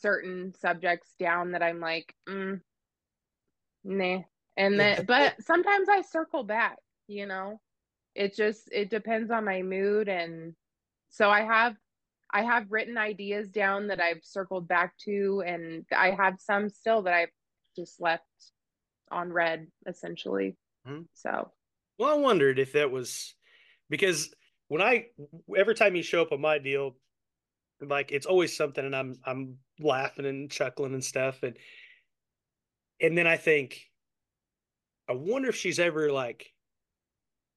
[0.00, 2.60] certain subjects down that I'm like, mm,
[3.84, 4.20] nah,
[4.56, 7.60] and then but sometimes I circle back, you know.
[8.14, 10.54] It just it depends on my mood and
[11.12, 11.76] so I have
[12.34, 17.02] I have written ideas down that I've circled back to and I have some still
[17.02, 17.30] that I've
[17.76, 18.24] just left
[19.10, 20.56] on red essentially.
[20.86, 21.02] Mm-hmm.
[21.12, 21.50] So
[21.98, 23.34] well I wondered if that was
[23.88, 24.34] because
[24.68, 25.06] when I
[25.56, 26.96] every time you show up on my deal
[27.80, 31.56] like it's always something and I'm I'm laughing and chuckling and stuff and
[33.00, 33.80] and then I think
[35.08, 36.52] I wonder if she's ever like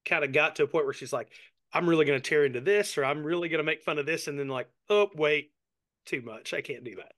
[0.06, 1.32] kind of got to a point where she's like,
[1.76, 4.06] I'm really going to tear into this or I'm really going to make fun of
[4.06, 4.28] this.
[4.28, 5.52] And then, like, oh, wait,
[6.06, 6.54] too much.
[6.54, 7.12] I can't do that.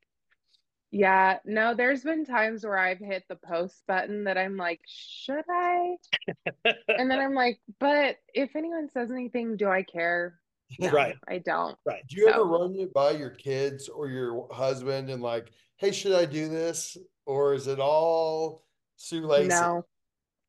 [0.89, 5.43] Yeah, no, there's been times where I've hit the post button that I'm like, should
[5.49, 5.95] I?
[6.87, 10.39] and then I'm like, but if anyone says anything, do I care?
[10.79, 11.15] No, right.
[11.27, 11.77] I don't.
[11.85, 12.03] Right.
[12.07, 12.33] Do you so.
[12.33, 16.47] ever run it by your kids or your husband and like, hey, should I do
[16.47, 16.97] this?
[17.25, 18.63] Or is it all
[18.95, 19.49] Sue Lacy?
[19.49, 19.85] No,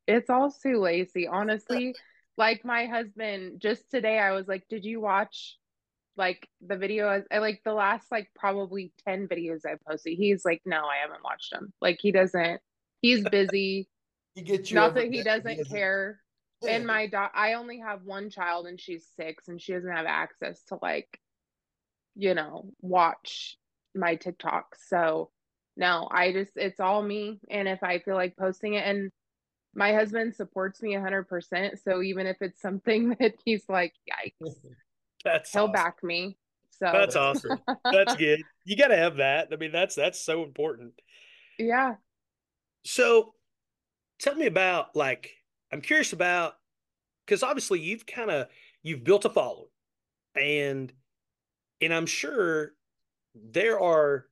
[0.07, 1.27] it's all Sue Lacy.
[1.27, 1.95] Honestly,
[2.39, 5.59] like my husband, just today, I was like, Did you watch
[6.19, 10.19] like the video I like the last like probably 10 videos I posted.
[10.19, 11.73] He's like, no, I haven't watched them.
[11.81, 12.61] Like he doesn't,
[13.01, 13.89] he's busy.
[14.35, 14.77] He gets you.
[14.77, 16.21] Not that he doesn't care.
[16.63, 16.77] Yeah.
[16.77, 20.07] And my daughter, I only have one child and she's six and she doesn't have
[20.07, 21.19] access to like,
[22.15, 23.57] you know, watch
[23.97, 24.77] my TikToks.
[24.87, 25.31] So
[25.77, 27.41] no, I just, it's all me.
[27.51, 29.11] And if I feel like posting it and
[29.79, 31.79] my husband supports me 100%.
[31.83, 34.57] So even if it's something that he's like, yikes,
[35.25, 35.73] That's he'll awesome.
[35.73, 36.37] back me.
[36.71, 37.61] So That's awesome.
[37.91, 38.47] That's good.
[38.65, 39.49] You got to have that.
[39.53, 40.95] I mean, that's that's so important.
[41.59, 41.97] yeah.
[42.85, 43.35] So,
[44.19, 45.31] tell me about like
[45.73, 46.55] I'm curious about
[47.27, 48.49] because obviously you've kind of
[48.83, 49.69] you've built a following,
[50.35, 50.93] and
[51.81, 52.75] and I'm sure
[53.35, 54.27] there are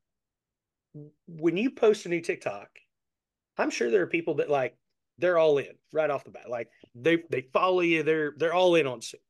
[1.27, 2.69] when you post a new TikTok,
[3.59, 4.77] I'm sure there are people that like
[5.18, 6.48] they're all in right off the bat.
[6.48, 8.02] Like they they follow you.
[8.02, 9.20] They're they're all in on it.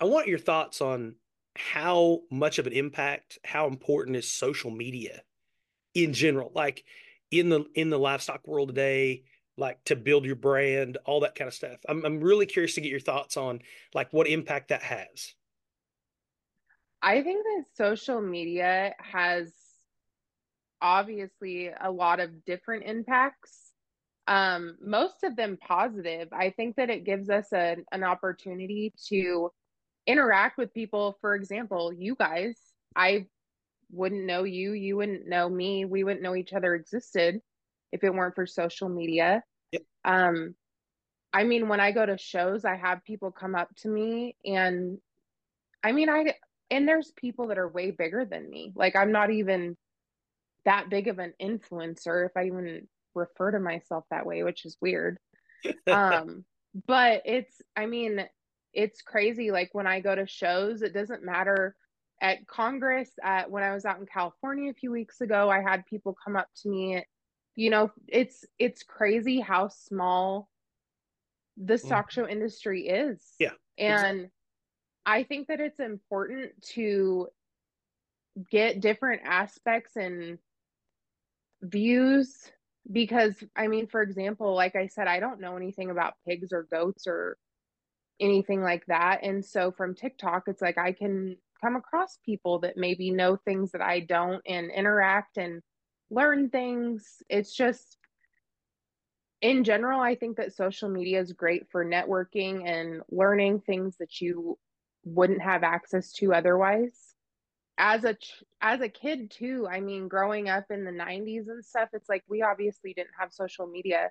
[0.00, 1.14] I want your thoughts on
[1.54, 5.22] how much of an impact, how important is social media
[5.94, 6.84] in general, like
[7.30, 9.24] in the in the livestock world today,
[9.56, 11.78] like to build your brand, all that kind of stuff.
[11.88, 13.60] I'm I'm really curious to get your thoughts on
[13.94, 15.34] like what impact that has.
[17.02, 19.52] I think that social media has
[20.80, 23.71] obviously a lot of different impacts.
[24.26, 26.28] Um, most of them positive.
[26.32, 29.50] I think that it gives us a, an opportunity to
[30.06, 31.18] interact with people.
[31.20, 32.56] For example, you guys,
[32.94, 33.26] I
[33.90, 37.40] wouldn't know you, you wouldn't know me, we wouldn't know each other existed
[37.92, 39.42] if it weren't for social media.
[39.72, 39.82] Yep.
[40.04, 40.54] Um,
[41.32, 44.98] I mean, when I go to shows, I have people come up to me and
[45.82, 46.34] I mean, I
[46.70, 48.72] and there's people that are way bigger than me.
[48.74, 49.76] Like I'm not even
[50.64, 54.76] that big of an influencer if I even refer to myself that way, which is
[54.80, 55.18] weird.
[55.90, 56.44] um,
[56.86, 58.26] but it's I mean,
[58.72, 61.76] it's crazy like when I go to shows, it doesn't matter
[62.20, 65.86] at Congress at when I was out in California a few weeks ago, I had
[65.86, 67.04] people come up to me
[67.54, 70.48] you know, it's it's crazy how small
[71.56, 73.22] the stock show industry is.
[73.38, 74.28] Yeah, And
[75.04, 77.28] I think that it's important to
[78.50, 80.38] get different aspects and
[81.60, 82.50] views
[82.90, 86.66] because I mean, for example, like I said, I don't know anything about pigs or
[86.70, 87.36] goats or
[88.20, 89.20] anything like that.
[89.22, 93.72] And so from TikTok, it's like I can come across people that maybe know things
[93.72, 95.62] that I don't and interact and
[96.10, 97.22] learn things.
[97.28, 97.98] It's just
[99.40, 104.20] in general, I think that social media is great for networking and learning things that
[104.20, 104.56] you
[105.04, 107.11] wouldn't have access to otherwise.
[107.78, 111.64] As a ch- as a kid too, I mean, growing up in the 90s and
[111.64, 114.10] stuff, it's like we obviously didn't have social media.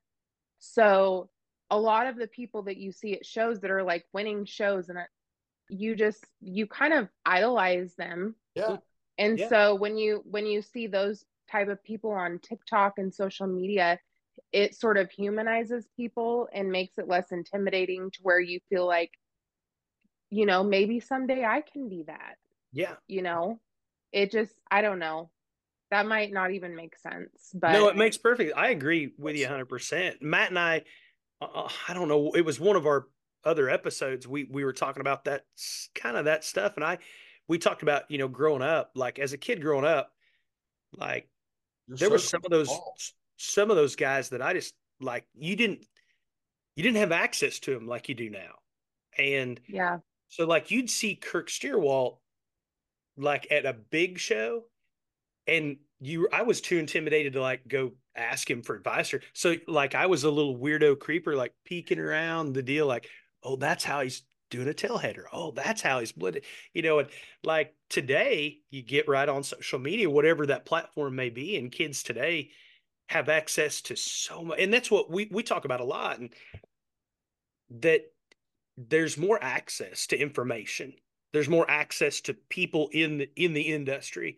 [0.59, 1.29] So,
[1.69, 4.89] a lot of the people that you see at shows that are like winning shows
[4.89, 5.07] and it,
[5.69, 8.35] you just you kind of idolize them.
[8.55, 8.77] Yeah.
[9.17, 9.49] And Yeah.
[9.49, 13.99] so when you when you see those type of people on TikTok and social media,
[14.51, 19.11] it sort of humanizes people and makes it less intimidating to where you feel like
[20.29, 22.35] you know, maybe someday I can be that,
[22.73, 22.93] Yeah.
[23.07, 23.59] you know?
[24.11, 25.29] It just I don't know.
[25.89, 28.53] That might not even make sense, but no, it makes perfect.
[28.55, 30.21] I agree with you 100%.
[30.21, 30.83] Matt and I,
[31.41, 33.07] uh, I don't know, it was one of our
[33.43, 34.27] other episodes.
[34.27, 35.45] We we were talking about that
[35.95, 36.99] kind of that stuff, and I
[37.47, 40.11] we talked about you know growing up, like as a kid growing up,
[40.97, 41.27] like
[41.87, 42.95] Your there were some of those small.
[43.37, 45.85] some of those guys that I just like you didn't
[46.75, 48.53] you didn't have access to them like you do now,
[49.17, 49.97] and yeah.
[50.29, 52.17] so like you'd see Kirk Stierwalt
[53.17, 54.63] like at a big show
[55.47, 59.55] and you I was too intimidated to like go ask him for advice or so
[59.67, 63.07] like I was a little weirdo creeper like peeking around the deal like
[63.43, 66.43] oh that's how he's doing a tail header oh that's how he's split
[66.73, 67.09] you know and
[67.43, 72.03] like today you get right on social media whatever that platform may be and kids
[72.03, 72.49] today
[73.07, 76.33] have access to so much and that's what we we talk about a lot and
[77.69, 78.01] that
[78.77, 80.93] there's more access to information
[81.33, 84.37] there's more access to people in the in the industry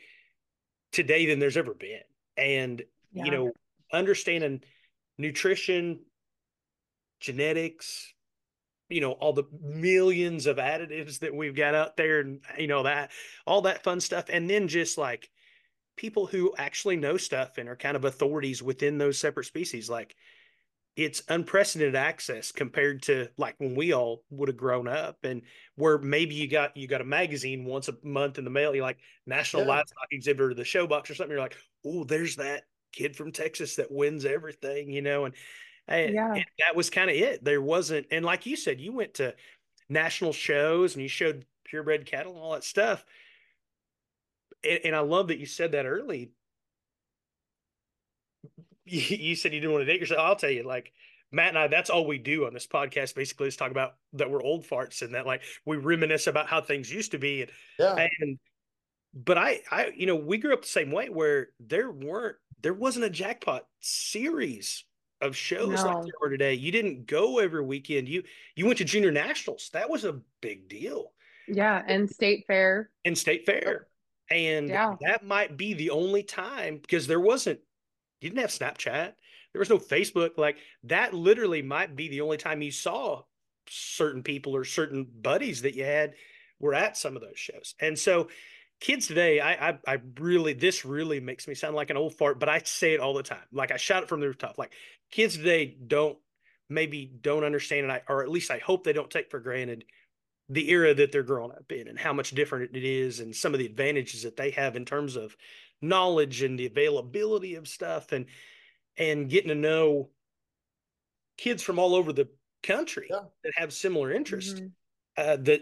[0.91, 2.01] today than there's ever been
[2.37, 3.25] and Yeah.
[3.25, 3.51] you know
[3.91, 4.63] understanding
[5.17, 5.99] nutrition
[7.19, 8.13] genetics
[8.89, 12.83] you know all the millions of additives that we've got out there and you know
[12.83, 13.11] that
[13.45, 15.29] all that fun stuff and then just like
[15.95, 20.15] people who actually know stuff and are kind of authorities within those separate species like
[20.95, 25.41] it's unprecedented access compared to like when we all would have grown up and
[25.75, 28.83] where maybe you got you got a magazine once a month in the mail you're
[28.83, 29.69] like national Yeah.
[29.69, 33.31] livestock exhibitor of the show box or something you're like oh there's that kid from
[33.31, 35.33] texas that wins everything you know and,
[35.87, 36.33] and, Yeah.
[36.33, 39.33] and that was kind of it there wasn't and like you said you went to
[39.89, 43.03] national shows and you showed purebred cattle and all that stuff.
[44.63, 46.31] And, and I love that you said that early.
[48.85, 50.19] You, you said you didn't want to date yourself.
[50.21, 50.91] I'll tell you, like
[51.31, 53.15] Matt and I, that's all we do on this podcast.
[53.15, 56.61] Basically, is talk about that we're old farts and that like we reminisce about how
[56.61, 57.41] things used to be.
[57.43, 58.07] And, Yeah.
[58.19, 58.39] and
[59.13, 62.73] but I, I, you know, we grew up the same way where there weren't, there
[62.73, 64.85] wasn't a jackpot series
[65.21, 66.55] of shows like there are today.
[66.55, 68.09] You didn't go every weekend.
[68.09, 68.23] You,
[68.55, 69.69] you went to junior nationals.
[69.73, 71.13] That was a big deal
[71.47, 72.89] Yeah, and state fair.
[73.05, 73.87] And state fair.
[74.29, 74.95] And Yeah.
[75.01, 77.59] that might be the only time because there wasn't,
[78.23, 79.13] you didn't have Snapchat.
[79.51, 80.37] There was no Facebook.
[80.37, 83.23] Like that literally might be the only time you saw
[83.67, 86.13] certain people or certain buddies that you had
[86.59, 87.75] were at some of those shows.
[87.79, 88.29] And so
[88.79, 92.39] kids today, I, I, I really, this really makes me sound like an old fart,
[92.39, 93.45] but I say it all the time.
[93.51, 94.57] Like I shout it from the rooftop.
[94.57, 94.73] Like
[95.11, 96.17] kids today don't
[96.69, 99.85] maybe don't understand, and I, or at least I hope they don't take for granted
[100.49, 103.53] the era that they're growing up in and how much different it is and some
[103.53, 105.35] of the advantages that they have in terms of
[105.83, 108.25] knowledge and the availability of stuff and
[108.97, 110.09] and getting to know
[111.37, 112.29] kids from all over the
[112.61, 113.25] country Yeah.
[113.43, 114.71] that have similar interests Mhm.
[115.17, 115.61] uh, that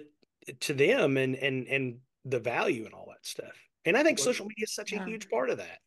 [0.62, 3.58] to them and and and the value and all that stuff.
[3.86, 5.80] And I think Well, social media is such a huge part of that.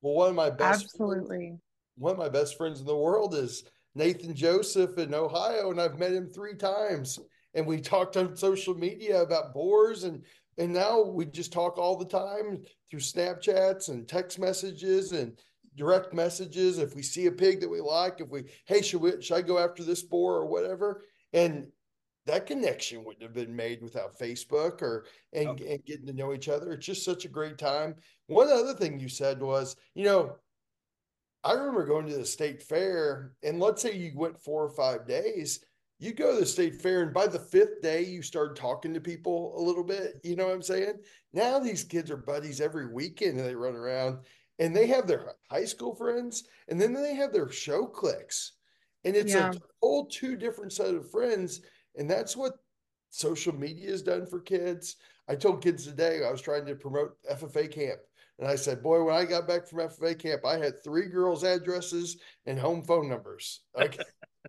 [0.00, 1.58] Well, one of my best friends- Absolutely.
[1.96, 3.64] one of my best friends in the world is
[3.94, 7.18] Nathan Joseph in Ohio, and I've met him three times.
[7.54, 10.24] And we talked on social media about boars, and
[10.58, 15.38] and now we just talk all the time through Snapchats and text messages and
[15.76, 16.78] direct messages.
[16.78, 19.42] If we see a pig that we like, if we hey, should we should I
[19.42, 21.04] go after this boar or whatever?
[21.32, 21.68] And
[22.26, 25.74] that connection wouldn't have been made without Facebook or and, Okay.
[25.74, 26.72] and getting to know each other.
[26.72, 27.94] It's just such a great time.
[28.26, 30.36] One other thing you said was, you know,
[31.44, 35.06] I remember going to the state fair, and let's say you went four or five
[35.06, 35.60] days,
[35.98, 39.00] you go to the state fair, and by the fifth day, you start talking to
[39.00, 40.20] people a little bit.
[40.22, 40.94] You know what I'm saying?
[41.32, 44.18] Now these kids are buddies every weekend, and they run around,
[44.58, 48.52] and they have their high school friends, and then they have their show clicks,
[49.04, 49.50] and it's Yeah.
[49.50, 51.62] a whole two different set of friends,
[51.96, 52.54] and that's what
[53.10, 54.96] social media has done for kids.
[55.28, 58.00] I told kids today I was trying to promote FFA camp.
[58.38, 61.42] And I said, boy, when I got back from FFA camp, I had three girls'
[61.42, 63.62] addresses and home phone numbers.
[63.76, 64.04] Okay.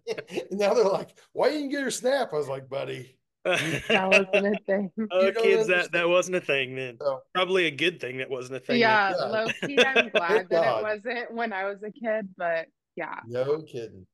[0.08, 2.30] And now they're like, why didn't you get her snap?
[2.34, 3.16] I was like, buddy.
[3.46, 4.92] That wasn't a thing.
[5.12, 5.94] Oh, You don't kids, that, understand.
[5.94, 6.98] that wasn't a thing then.
[7.02, 8.80] So Probably a good thing that wasn't a thing.
[8.80, 9.26] Yeah, Yeah.
[9.26, 13.62] low key, I'm glad that it wasn't when I was a kid, but yeah, no
[13.62, 14.06] kidding.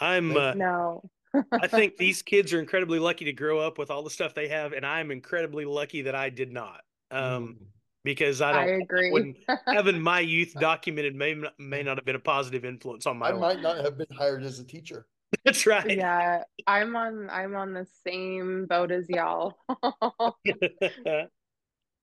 [0.00, 0.36] I'm.
[0.36, 1.08] Uh, no.
[1.52, 4.48] I think these kids are incredibly lucky to grow up with all the stuff they
[4.48, 6.80] have, and I'm incredibly lucky that I did not.
[7.10, 7.66] Um, Mm.
[8.04, 9.10] Because I I don't agree.
[9.10, 9.36] wouldn't
[9.66, 13.28] having my youth documented may not- may not have been a positive influence on my
[13.28, 13.40] I life.
[13.56, 15.06] might not have been hired as a teacher.
[15.44, 15.96] That's right.
[15.96, 19.58] yeah, I'm on I'm on the same boat as y'all.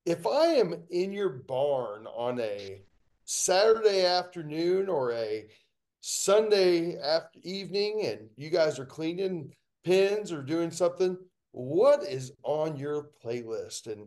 [0.06, 2.82] If I am in your barn on a
[3.24, 5.48] Saturday afternoon or a
[6.02, 9.52] Sunday after evening and you guys are cleaning
[9.84, 11.18] pins or doing something,
[11.54, 13.88] what is on your playlist?
[13.92, 14.06] And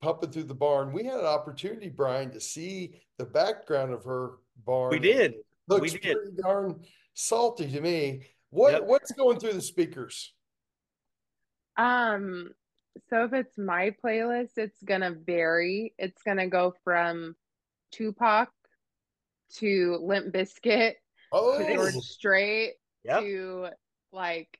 [0.00, 4.38] pumping through the barn, we had an opportunity, Bryan, to see the background of her
[4.64, 4.90] barn.
[4.90, 5.34] we did.
[5.68, 6.16] Looks we did.
[6.16, 6.82] pretty darn
[7.14, 8.22] salty to me.
[8.50, 8.82] What Yep.
[8.84, 10.32] what's going through the speakers?
[11.76, 12.52] Um,
[13.08, 15.94] so if it's my playlist, it's gonna vary.
[15.98, 17.36] It's gonna go from
[17.92, 18.50] Tupac
[19.56, 20.94] to Limp Bizkit
[21.32, 22.74] Oh, to George Strait
[23.04, 23.20] Yep.
[23.20, 23.68] to
[24.12, 24.58] like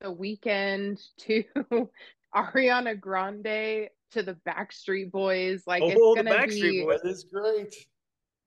[0.00, 1.44] The Weeknd to
[2.34, 5.62] Ariana Grande to the Backstreet Boys.
[5.66, 7.00] Like it's Oh, the gonna Backstreet be Boys.
[7.04, 7.74] is great.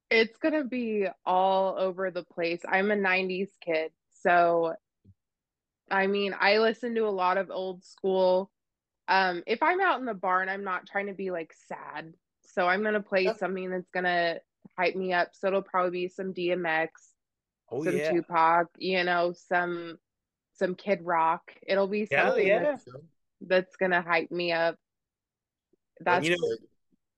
[0.09, 2.61] it's gonna be all over the place.
[2.68, 4.76] I'm a 90s kid, so
[5.91, 8.49] I mean, I listen to a lot of old school.
[9.07, 12.14] Um, if I'm out in the barn, I'm not trying to be like sad.
[12.41, 13.34] So I'm gonna play Yeah.
[13.34, 14.39] something that's gonna
[14.78, 15.30] hype me up.
[15.34, 16.89] So it'll probably be some DMX,
[17.72, 18.11] Oh some yeah.
[18.11, 19.97] Tupac, you know, some
[20.53, 21.53] some Kid Rock.
[21.68, 22.59] It'll be something yeah.
[22.59, 22.88] that's
[23.41, 24.78] that's gonna hype me up.
[26.02, 26.58] That's you know,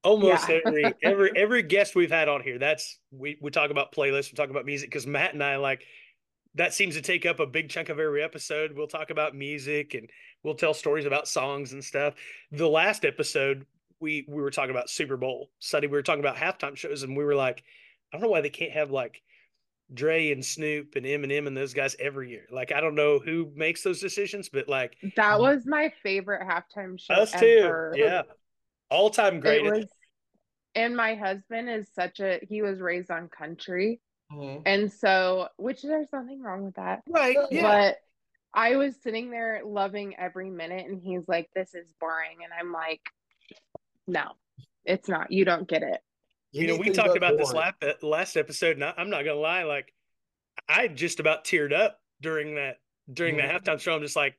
[0.03, 0.59] Almost Yeah.
[0.65, 4.35] every every every guest we've had on here, that's we we talk about playlists, we
[4.35, 5.83] talk about music because Matt and I like
[6.53, 8.71] that seems to take up a big chunk of every episode.
[8.73, 10.09] We'll talk about music and
[10.43, 12.13] we'll tell stories about songs and stuff.
[12.51, 13.65] The last episode
[13.99, 15.87] we we were talking about Super Bowl Sunday.
[15.87, 17.63] We were talking about halftime shows, and we were like,
[18.13, 19.21] I don't know why they can't have like
[19.93, 22.45] Dre and Snoop and Eminem and those guys every year.
[22.51, 26.99] Like I don't know who makes those decisions, but like that was my favorite halftime
[26.99, 27.91] show us too.
[27.95, 28.23] Yeah,
[28.95, 29.63] all time It great.
[29.63, 29.85] was,
[30.73, 33.99] and my husband is such a he was raised on country,
[34.31, 34.61] Mhm.
[34.65, 37.03] and so which there's nothing wrong with that.
[37.09, 37.35] right?
[37.35, 37.47] Yeah.
[37.51, 37.61] Yeah.
[37.61, 37.97] But
[38.53, 42.71] I was sitting there loving every minute, and he's like, "This is boring," and I'm
[42.71, 43.01] like,
[44.07, 44.31] "No,
[44.85, 45.31] it's not.
[45.31, 46.01] You don't get it."
[46.51, 49.63] You know, we talked about this last last episode, and I, am not gonna lie,
[49.63, 49.93] like
[50.69, 52.77] I just about teared up during that
[53.11, 53.47] during mm-hmm.
[53.47, 53.95] the halftime show.
[53.95, 54.35] I'm just like,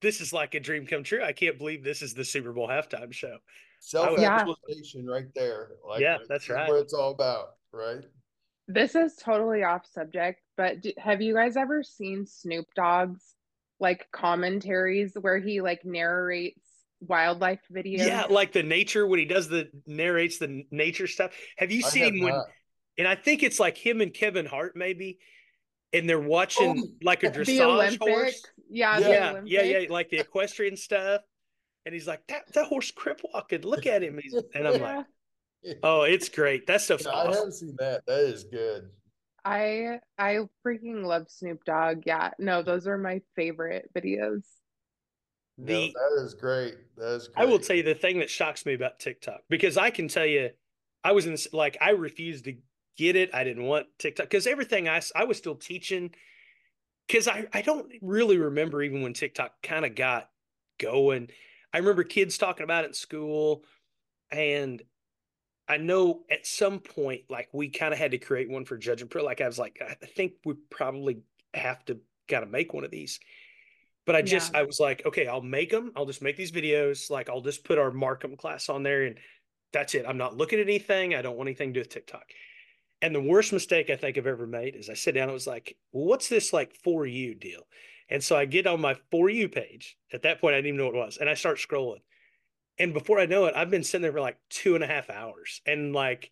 [0.00, 1.22] this is like a dream come true.
[1.22, 3.38] I can't believe this is the Super Bowl halftime show.
[3.84, 5.12] Self actualization yeah.
[5.12, 5.70] right there.
[5.86, 6.68] Like, yeah, that's right.
[6.68, 8.04] What it's all about, right?
[8.68, 13.34] This is totally off subject, but do, have you guys ever seen Snoop Dogg's
[13.80, 16.64] like commentaries where he like narrates
[17.00, 18.06] wildlife videos?
[18.06, 21.32] Yeah, like the nature when he does the narrates the nature stuff.
[21.56, 22.40] Have you seen him when?
[22.98, 25.18] And I think it's like him and Kevin Hart maybe
[25.92, 28.44] and they're watching oh, like a dressage horse.
[28.70, 31.22] Yeah, yeah, yeah, yeah, like the equestrian stuff.
[31.84, 33.62] And he's like, that that horse crip walking.
[33.62, 34.18] Look at him.
[34.22, 34.96] He's, and I'm yeah.
[35.64, 36.66] like, oh, it's great.
[36.66, 37.32] That stuff's yeah, awesome.
[37.32, 38.06] I haven't seen that.
[38.06, 38.88] That is good.
[39.44, 42.02] I I freaking love Snoop Dogg.
[42.06, 44.44] Yeah, no, those are my favorite videos.
[45.58, 46.76] The, no, that is great.
[46.96, 47.28] That is.
[47.28, 47.42] Great.
[47.42, 50.26] I will tell you the thing that shocks me about TikTok because I can tell
[50.26, 50.50] you,
[51.04, 52.56] I was in like I refused to
[52.96, 53.34] get it.
[53.34, 56.14] I didn't want TikTok because everything I I was still teaching
[57.06, 60.30] because I I don't really remember even when TikTok kind of got
[60.78, 61.28] going.
[61.72, 63.64] I remember kids talking about it in school,
[64.30, 64.82] and
[65.68, 69.00] I know at some point like we kind of had to create one for Judge
[69.00, 69.24] and Pro.
[69.24, 71.22] Like I was like, I think we probably
[71.54, 71.98] have to
[72.28, 73.20] kind of make one of these.
[74.04, 74.60] But I just yeah.
[74.60, 75.92] I was like, okay, I'll make them.
[75.96, 77.10] I'll just make these videos.
[77.10, 79.16] Like I'll just put our Markham class on there, and
[79.72, 80.04] that's it.
[80.06, 81.14] I'm not looking at anything.
[81.14, 82.24] I don't want anything to do with TikTok.
[83.00, 85.46] And the worst mistake I think I've ever made is I sit down and was
[85.46, 87.62] like, well, what's this like for you deal?
[88.12, 89.96] And so I get on my for you page.
[90.12, 91.16] At that point, I didn't even know what it was.
[91.16, 92.02] And I start scrolling.
[92.78, 95.08] And before I know it, I've been sitting there for like two and a half
[95.08, 95.62] hours.
[95.66, 96.30] And like,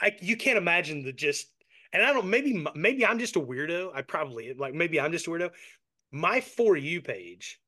[0.00, 1.46] I you can't imagine the just,
[1.92, 3.92] and I don't, maybe, maybe I'm just a weirdo.
[3.94, 5.50] I probably, like, maybe I'm just a weirdo.
[6.12, 7.58] My for you page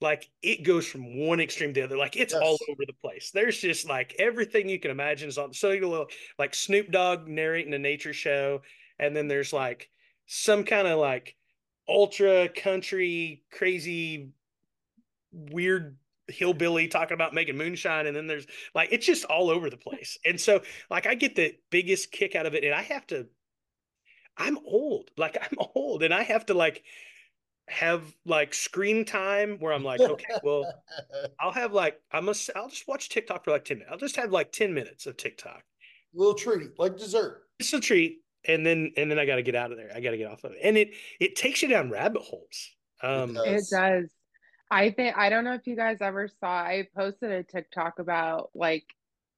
[0.00, 1.96] like it goes from one extreme to the other.
[1.96, 2.42] Like it's yes.
[2.42, 3.30] all over the place.
[3.32, 5.52] There's just like everything you can imagine is on.
[5.54, 6.06] So you know,
[6.38, 8.62] like Snoop Dogg narrating a nature show,
[8.98, 9.88] and then there's like
[10.26, 11.36] some kind of like
[11.88, 14.30] ultra country crazy
[15.32, 15.96] weird
[16.28, 20.18] hillbilly talking about making moonshine and then there's like it's just all over the place
[20.24, 23.26] and so like i get the biggest kick out of it and i have to
[24.38, 26.82] i'm old like i'm old and i have to like
[27.68, 30.64] have like screen time where I'm like, okay, well,
[31.40, 33.92] I'll have like I'm a, I'll just watch TikTok for like 10 minutes.
[33.92, 35.62] I'll just have like 10 minutes of TikTok.
[36.12, 37.42] Little treat, like dessert.
[37.58, 38.23] It's a treat.
[38.46, 39.90] And then and then I gotta get out of there.
[39.94, 40.58] I gotta get off of it.
[40.62, 40.90] And it
[41.20, 42.70] it takes you down rabbit holes.
[43.02, 43.72] Um it does.
[43.72, 44.10] It does.
[44.70, 48.50] I think I don't know if you guys ever saw I posted a TikTok about
[48.54, 48.84] like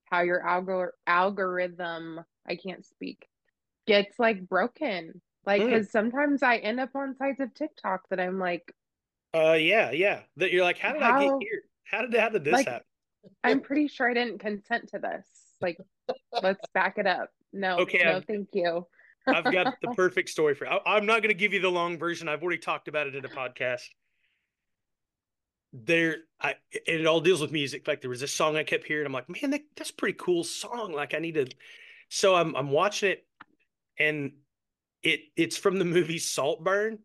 [0.06, 3.28] how your algor- algorithm I can't speak
[3.86, 5.90] gets like broken like, because mm.
[5.90, 8.74] sometimes I end up on sites of TikTok that I'm like,
[9.32, 10.22] uh, yeah, yeah.
[10.36, 11.62] That you're like, how did how, I get here?
[11.84, 12.86] How did how did this like, happen?
[13.44, 15.26] I'm pretty sure I didn't consent to this.
[15.60, 15.78] Like,
[16.42, 17.30] let's back it up.
[17.52, 18.86] No, okay, no, I've, thank you.
[19.26, 20.66] I've got the perfect story for.
[20.66, 22.28] I, I'm not going to give you the long version.
[22.28, 23.82] I've already talked about it in a podcast.
[25.72, 27.86] There, I it all deals with music.
[27.86, 29.06] Like there was this song I kept hearing.
[29.06, 30.92] I'm like, man, that, that's pretty cool song.
[30.92, 31.46] Like I need to.
[32.08, 33.26] So I'm I'm watching it,
[33.98, 34.32] and
[35.02, 37.00] it it's from the movie Saltburn.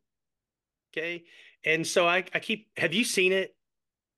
[0.95, 1.23] Okay.
[1.63, 3.55] And so I, I keep have you seen it?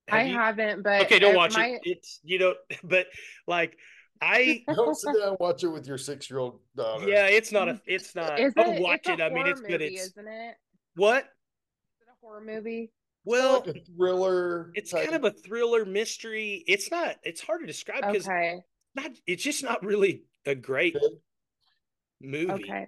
[0.07, 0.33] Have I you?
[0.33, 1.67] haven't, but okay, don't watch my...
[1.67, 1.81] it.
[1.83, 3.07] It's you know, but
[3.47, 3.77] like
[4.23, 7.07] I don't sit down and watch it with your six year old daughter.
[7.07, 9.21] Yeah, it's not a it's not is don't watch it.
[9.21, 9.81] I mean it's movie, good.
[9.81, 10.55] It's isn't it?
[10.95, 11.23] What?
[11.23, 12.91] Is it a horror movie?
[13.25, 14.71] Well, like thriller.
[14.75, 15.05] It's type.
[15.05, 16.63] kind of a thriller mystery.
[16.67, 17.15] It's not.
[17.23, 18.61] It's hard to describe because okay.
[18.95, 19.11] not.
[19.27, 20.97] It's just not really a great
[22.21, 22.51] movie.
[22.51, 22.87] Okay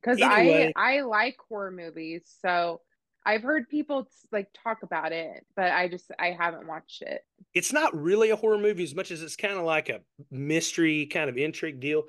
[0.00, 2.80] because I I like horror movies, so
[3.28, 7.20] I've heard people like talk about it, but I just I haven't watched it.
[7.52, 10.00] It's not really a horror movie as much as it's kind of like a
[10.30, 12.04] mystery kind of intrigue deal.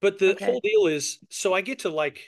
[0.00, 0.46] But the okay.
[0.46, 2.22] whole deal is so I get to like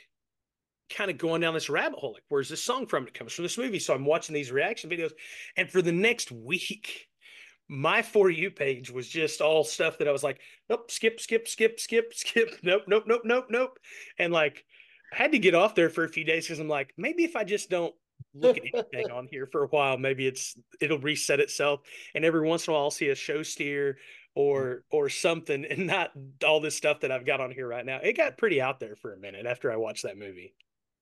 [0.94, 2.12] kind of going down this rabbit hole.
[2.12, 3.06] Like, where's this song from?
[3.06, 3.78] It comes from this movie.
[3.78, 5.12] So I'm watching these reaction videos,
[5.56, 7.08] and for the next week,
[7.66, 10.38] my for you page was just all stuff that I was like,
[10.68, 13.78] nope, skip, skip, skip, skip, skip, nope, nope, nope, nope, nope,
[14.18, 14.66] and like
[15.14, 17.36] I had to get off there for a few days because I'm like, maybe if
[17.36, 17.94] I just don't
[18.34, 21.80] look at anything on here for a while, maybe it's it'll reset itself.
[22.14, 23.98] And every once in a while, I'll see a show steer
[24.34, 26.12] or or something, and not
[26.44, 27.98] all this stuff that I've got on here right now.
[28.02, 30.54] It got pretty out there for a minute after I watched that movie.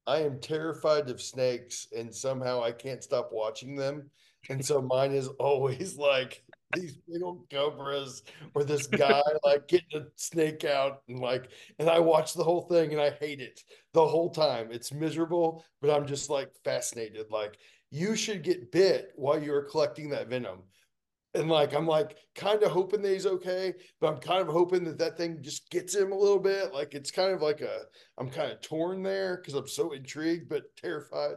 [0.07, 4.11] I am terrified of snakes and somehow I can't stop watching them.
[4.49, 8.22] And so mine is always like these big old cobras
[8.54, 12.62] or this guy like getting a snake out and like and I watch the whole
[12.62, 13.60] thing and I hate it
[13.92, 14.68] the whole time.
[14.70, 17.30] It's miserable, but I'm just like fascinated.
[17.30, 17.58] Like
[17.90, 20.60] you should get bit while you're collecting that venom.
[21.34, 24.84] And like I'm like kind of hoping that he's okay, but I'm kind of hoping
[24.84, 26.74] that that thing just gets him a little bit.
[26.74, 27.82] Like it's kind of like a
[28.18, 31.36] I'm kind of torn there because I'm so intrigued but terrified.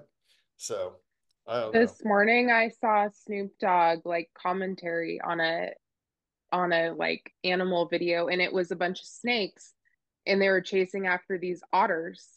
[0.57, 0.97] So
[1.71, 2.09] this know.
[2.09, 5.71] morning I saw Snoop Dogg like commentary on a
[6.51, 9.73] on a like animal video and it was a bunch of snakes
[10.25, 12.27] and they were chasing after these otters.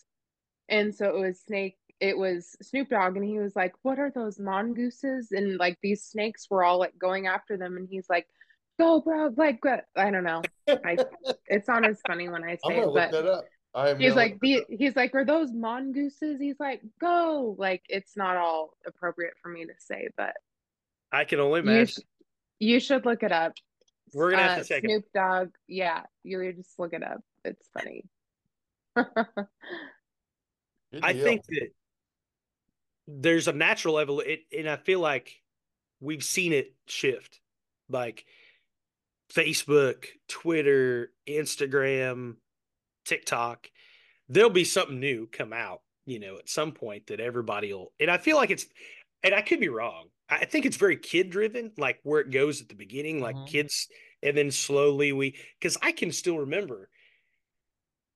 [0.68, 4.10] And so it was snake it was Snoop Dogg and he was like, "What are
[4.10, 8.26] those mongooses?" and like these snakes were all like going after them and he's like,
[8.78, 9.60] "Go, bro!" Like,
[9.96, 10.42] I don't know.
[10.68, 10.98] I
[11.46, 13.46] it's not as funny when I say it, but
[13.98, 16.40] he's like the, he's like are those mongooses?
[16.40, 17.54] He's like go.
[17.58, 20.34] Like it's not all appropriate for me to say but
[21.12, 21.80] i can only imagine.
[21.80, 21.98] you, sh-
[22.58, 23.52] you should look it up.
[24.14, 27.20] We're gonna have to uh, check snoop dogg yeah you just look it up.
[27.44, 28.04] It's funny.
[31.02, 31.68] I think that
[33.06, 35.42] there's a natural level it and i feel like
[36.00, 37.40] we've seen it shift.
[37.88, 38.24] Like
[39.32, 42.36] facebook twitter instagram
[43.06, 43.70] TikTok,
[44.28, 47.92] there'll be something new come out, you know, at some point that everybody will.
[48.00, 48.66] And I feel like it's,
[49.22, 50.08] and I could be wrong.
[50.28, 53.46] I think it's very kid driven, like where it goes at the beginning, like mm-hmm.
[53.46, 53.88] kids,
[54.22, 56.88] and then slowly we, because I can still remember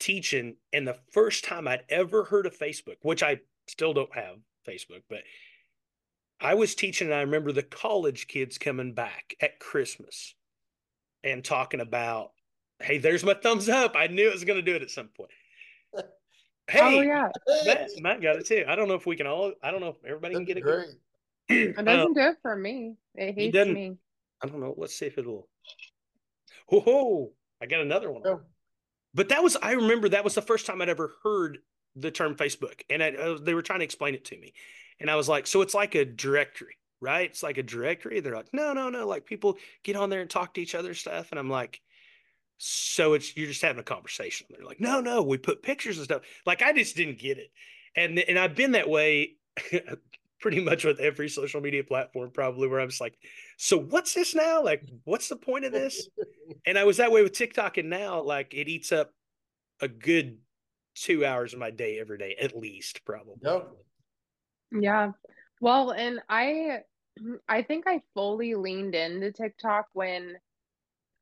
[0.01, 4.37] teaching, and the first time I'd ever heard of Facebook, which I still don't have
[4.69, 5.21] Facebook, but
[6.41, 10.35] I was teaching, and I remember the college kids coming back at Christmas
[11.23, 12.31] and talking about
[12.81, 13.95] Hey, there's my thumbs up.
[13.95, 15.31] I knew it was going to do it at some point.
[16.69, 17.29] Hey, oh, yeah.
[17.67, 18.65] Matt, Matt got it too.
[18.69, 20.57] I don't know if we can all, I don't know if everybody That's can get
[20.59, 20.61] it.
[20.61, 20.89] Great.
[21.49, 22.95] it doesn't um, do it for me.
[23.17, 23.97] It hates me.
[24.41, 24.75] I don't know.
[24.77, 25.49] Let's see if it'll.
[26.71, 28.23] Oh, I got another one.
[28.25, 28.43] Oh.
[29.15, 31.59] But that was, I remember that was the first time I'd ever heard
[31.97, 32.83] the term Facebook.
[32.89, 34.53] And I, uh, they were trying to explain it to me.
[35.01, 37.29] And I was like, so it's like a directory, right?
[37.29, 38.21] It's like a directory.
[38.21, 39.07] They're like, no, no, no.
[39.07, 41.31] Like people get on there and talk to each other stuff.
[41.31, 41.81] And I'm like,
[42.63, 44.47] so it's you're just having a conversation.
[44.51, 46.21] They're like, no, no, we put pictures and stuff.
[46.45, 47.51] Like I just didn't get it,
[47.97, 49.37] and and I've been that way
[50.41, 53.17] pretty much with every social media platform, probably where I'm just like,
[53.57, 54.63] so what's this now?
[54.63, 56.07] Like, what's the point of this?
[56.67, 59.11] and I was that way with TikTok, and now like it eats up
[59.81, 60.37] a good
[60.95, 63.37] two hours of my day every day, at least, probably.
[63.43, 63.69] Yep.
[64.73, 65.13] Yeah.
[65.63, 66.81] Well, and I
[67.49, 70.37] I think I fully leaned into TikTok when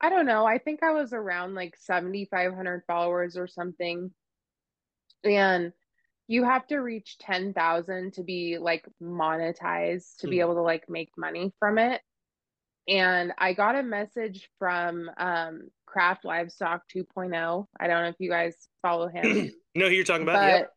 [0.00, 0.46] I don't know.
[0.46, 4.12] I think I was around like 7,500 followers or something.
[5.24, 5.72] And
[6.28, 10.30] you have to reach 10,000 to be like monetized to mm.
[10.30, 10.42] be hmm.
[10.42, 12.00] able to like make money from it.
[12.86, 17.66] And I got a message from um, Craft Livestock 2.0.
[17.78, 19.52] I don't know if you guys follow him.
[19.74, 20.34] no, who you're talking about?
[20.34, 20.72] But, yep.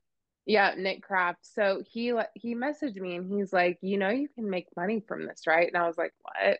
[0.47, 1.39] Yeah, Nick Craft.
[1.43, 5.27] So he he messaged me and he's like, "You know you can make money from
[5.27, 6.57] this, right?" And I was like, "What?"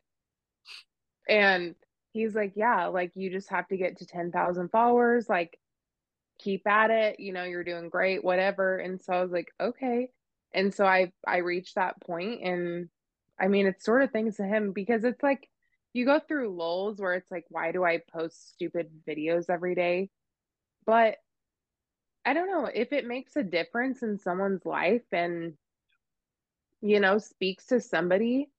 [1.28, 1.74] And
[2.14, 5.58] he's like, yeah, like you just have to get to 10,000 followers, like
[6.40, 8.78] keep at it, you know, you're doing great, whatever.
[8.78, 10.10] And so I was like, okay.
[10.54, 12.90] And so I I reached that point and
[13.40, 15.50] I mean, it's sort of things to him because it's like
[15.94, 20.10] you go through lulls where it's like, why do I post stupid videos every day?
[20.86, 21.18] But
[22.26, 25.58] I don't know if it makes a difference in someone's life and,
[26.82, 28.50] you know, speaks to somebody,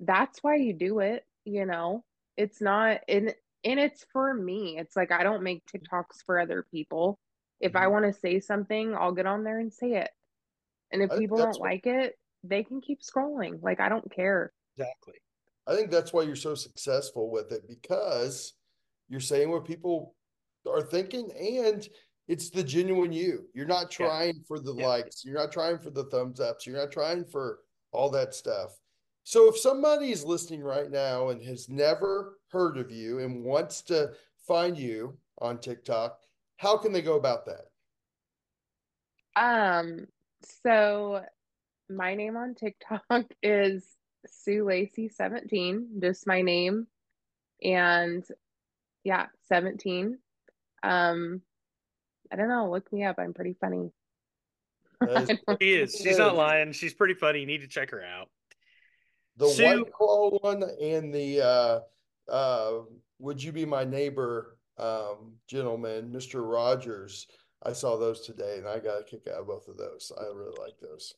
[0.00, 2.04] that's why you do it, you know?
[2.40, 3.34] It's not and
[3.64, 4.78] and it's for me.
[4.78, 7.18] It's like i don't make tiktoks for other people.
[7.60, 7.92] If i mm-hmm.
[7.92, 10.10] want to say something i'll get on there and say it.
[10.90, 13.62] And if people don't like it they can keep scrolling.
[13.62, 14.52] Like i don't care.
[14.76, 15.14] Exactly.
[15.66, 18.54] I think that's why you're so successful with it because
[19.08, 20.14] you're saying what people
[20.66, 21.86] are thinking and
[22.26, 23.46] it's the genuine you.
[23.54, 24.42] You're not trying yeah.
[24.48, 24.86] for the yeah.
[24.86, 25.24] likes.
[25.24, 26.66] You're not trying for the thumbs ups.
[26.66, 27.58] You're not trying for
[27.92, 28.70] all that stuff
[29.24, 33.82] so if somebody is listening right now and has never heard of you and wants
[33.82, 34.12] to
[34.46, 36.18] find you on TikTok,
[36.56, 37.66] how can they go about that?
[39.36, 40.06] Um,
[40.62, 41.22] so
[41.88, 43.84] my name on TikTok is
[44.26, 46.86] Sue Lacy 17, just my name.
[47.62, 48.24] And
[49.04, 50.18] yeah, 17.
[50.82, 51.42] Um,
[52.32, 53.16] I don't know, look me up.
[53.18, 53.90] I'm pretty funny.
[55.60, 55.96] she is.
[55.96, 56.72] She's not lying.
[56.72, 57.40] She's pretty funny.
[57.40, 58.28] You need to check her out.
[59.36, 61.80] The Sue, White Claw one and the uh,
[62.30, 62.72] uh,
[63.18, 66.48] Would You Be My Neighbor um, gentleman, Mr.
[66.50, 67.26] Rogers.
[67.62, 70.10] I saw those today and I got a kick out of both of those.
[70.18, 71.14] I really like those.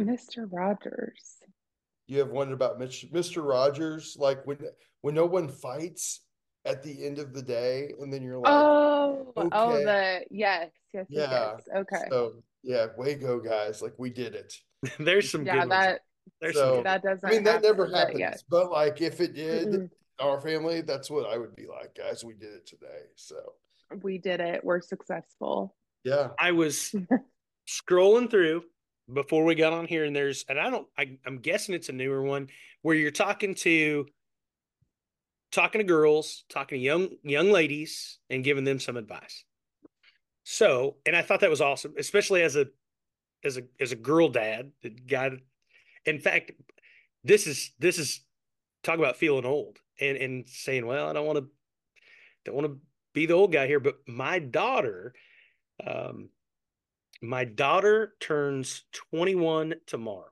[0.00, 0.46] Mr.
[0.50, 1.38] Rogers.
[2.08, 3.46] You have one about Mitch, Mr.
[3.46, 4.58] Rogers, like when
[5.00, 6.20] when no one fights
[6.64, 11.06] at the end of the day, and then you're like, Oh, oh, the yes, yes,
[11.10, 11.52] yes, Yeah.
[11.56, 11.68] yes.
[11.76, 12.04] Okay.
[12.10, 14.52] so yeah, way go guys, like we did it.
[14.98, 15.98] There's some Yeah, good ones.
[16.26, 18.44] That There's So- that doesn't I mean, that never happens, yes.
[18.48, 19.90] but like if it did, Mm-mm.
[20.20, 22.24] our family, that's what I would be like, guys.
[22.24, 23.02] We did it today.
[23.16, 23.36] So
[24.02, 24.64] We did it.
[24.64, 25.74] We're successful.
[26.04, 26.94] yeah, I was
[27.68, 28.64] scrolling through
[29.12, 31.92] before we got on here, and there's, and I don't, I, I'm guessing it's a
[31.92, 32.48] newer one
[32.82, 34.06] where you're talking to,
[35.52, 39.44] talking to girls, talking to young young ladies, and giving them some advice.
[40.44, 42.66] So, and I thought that was awesome, especially as a,
[43.44, 45.32] as a, as a girl dad that got,
[46.06, 46.52] in fact,
[47.24, 48.20] this is this is
[48.82, 51.46] talk about feeling old and and saying, well, I don't want to,
[52.44, 52.78] don't want to
[53.12, 55.12] be the old guy here, but my daughter.
[55.86, 56.30] Um,
[57.22, 60.30] my daughter turns 21 tomorrow.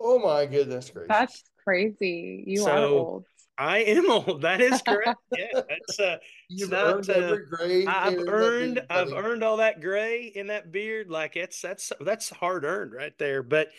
[0.00, 2.44] oh my goodness gracious, That's crazy.
[2.46, 3.24] You are old.
[3.58, 4.42] I am old.
[4.42, 5.18] That is correct.
[5.36, 6.18] yeah, that's uh,
[6.48, 7.86] you've not, earned uh, every gray.
[7.86, 11.10] I've hair in that earned I've earned all that gray in that beard.
[11.10, 13.42] Like it's that's that's hard earned right there.
[13.42, 13.72] But And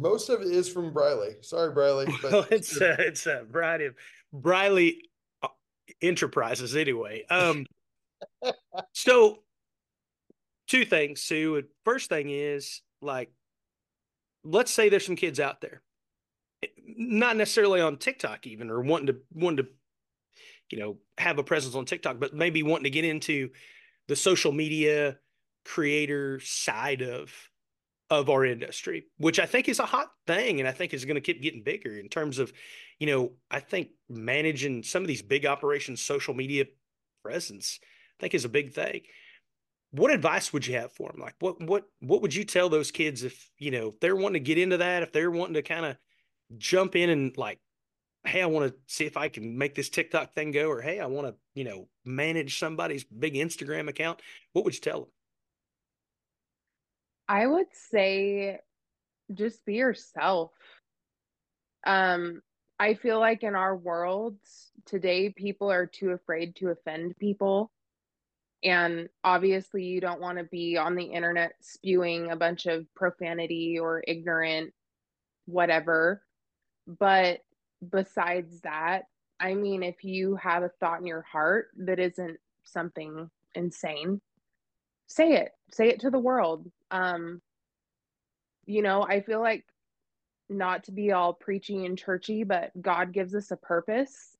[0.00, 1.36] most of it is from Briley.
[1.40, 3.94] Sorry, Briley, but well, it's uh, it's a variety of
[4.32, 5.02] Briley
[5.42, 5.48] uh,
[6.02, 7.24] Enterprises anyway.
[7.30, 7.66] Um,
[8.92, 9.38] so
[10.68, 11.62] two things, Sue.
[11.84, 13.30] First thing is like,
[14.44, 15.82] let's say there's some kids out there,
[16.86, 19.70] not necessarily on TikTok even, or wanting to wanting to,
[20.70, 23.50] you know, have a presence on TikTok, but maybe wanting to get into
[24.08, 25.18] the social media
[25.64, 27.32] creator side of
[28.10, 31.16] of our industry, which I think is a hot thing, and I think is going
[31.16, 32.52] to keep getting bigger in terms of,
[32.98, 36.66] you know, I think managing some of these big operations, social media
[37.22, 39.02] presence, I think is a big thing.
[39.92, 41.20] What advice would you have for them?
[41.20, 44.42] Like, what what what would you tell those kids if you know if they're wanting
[44.42, 45.96] to get into that, if they're wanting to kind of
[46.58, 47.60] jump in and like,
[48.24, 50.98] hey, I want to see if I can make this TikTok thing go, or hey,
[50.98, 54.20] I want to you know manage somebody's big Instagram account.
[54.52, 55.08] What would you tell them?
[57.28, 58.58] I would say
[59.32, 60.52] just be yourself.
[61.86, 62.42] Um,
[62.78, 64.36] I feel like in our world
[64.84, 67.70] today, people are too afraid to offend people.
[68.62, 73.78] And obviously, you don't want to be on the internet spewing a bunch of profanity
[73.78, 74.72] or ignorant
[75.46, 76.22] whatever.
[76.86, 77.40] But
[77.86, 79.04] besides that,
[79.38, 84.20] I mean, if you have a thought in your heart that isn't something insane,
[85.06, 85.52] say it.
[85.70, 86.70] Say it to the world.
[86.94, 87.42] Um,
[88.66, 89.64] you know, I feel like
[90.48, 94.36] not to be all preachy and churchy, but God gives us a purpose.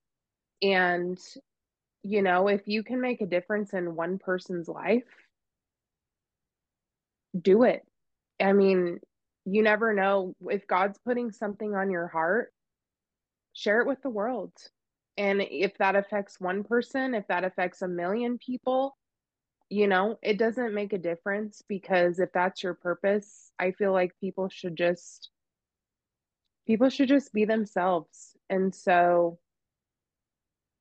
[0.63, 1.19] And,
[2.03, 5.03] you know, if you can make a difference in one person's life,
[7.39, 7.83] do it.
[8.41, 9.01] I mean,
[9.45, 12.53] you never know if God's putting something on your heart,
[13.53, 14.53] share it with the world.
[15.17, 18.97] And if that affects one person, if that affects a million people,
[19.71, 24.19] you know, it doesn't make a difference because if that's your purpose, I feel like
[24.21, 25.31] people should just
[26.67, 28.37] people should just be themselves.
[28.49, 29.39] And so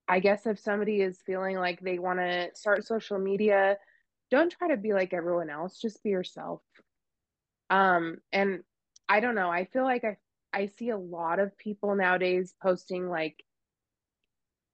[0.07, 3.77] I guess if somebody is feeling like they want to start social media,
[4.29, 6.61] don't try to be like everyone else, just be yourself.
[7.69, 8.63] Um and
[9.09, 10.17] I don't know, I feel like I
[10.53, 13.43] I see a lot of people nowadays posting like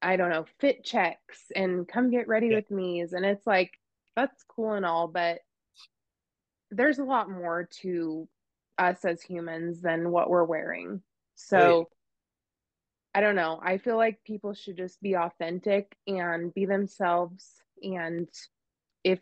[0.01, 2.55] I don't know, fit checks and come get ready Yeah.
[2.55, 3.71] with me's and it's like
[4.15, 5.39] that's cool and all, but
[6.71, 8.27] there's a lot more to
[8.77, 11.01] us as humans than what we're wearing.
[11.35, 11.89] So
[13.13, 13.59] I don't know.
[13.63, 17.45] I feel like people should just be authentic and be themselves
[17.81, 18.27] and
[19.03, 19.19] if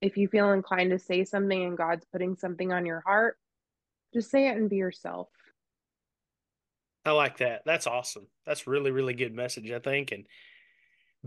[0.00, 3.36] if you feel inclined to say something and God's putting something on your heart,
[4.14, 5.28] just say it and be yourself.
[7.04, 7.62] I like that.
[7.64, 8.26] That's awesome.
[8.46, 10.12] That's really, really good message, I think.
[10.12, 10.26] And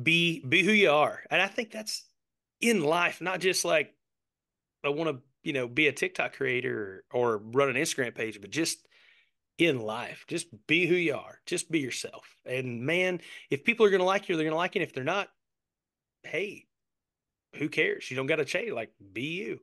[0.02, 1.22] be be who you are.
[1.30, 2.06] And I think that's
[2.62, 3.94] in life, not just like
[4.84, 8.40] I want to, you know, be a TikTok creator or, or run an Instagram page,
[8.40, 8.88] but just
[9.58, 10.26] in life.
[10.28, 11.40] Just be who you are.
[11.46, 12.36] Just be yourself.
[12.46, 14.82] And man, if people are gonna like you, they're gonna like you.
[14.82, 15.28] And if they're not,
[16.24, 16.66] hey,
[17.56, 18.10] who cares?
[18.10, 18.72] You don't gotta change.
[18.72, 19.60] Like be you.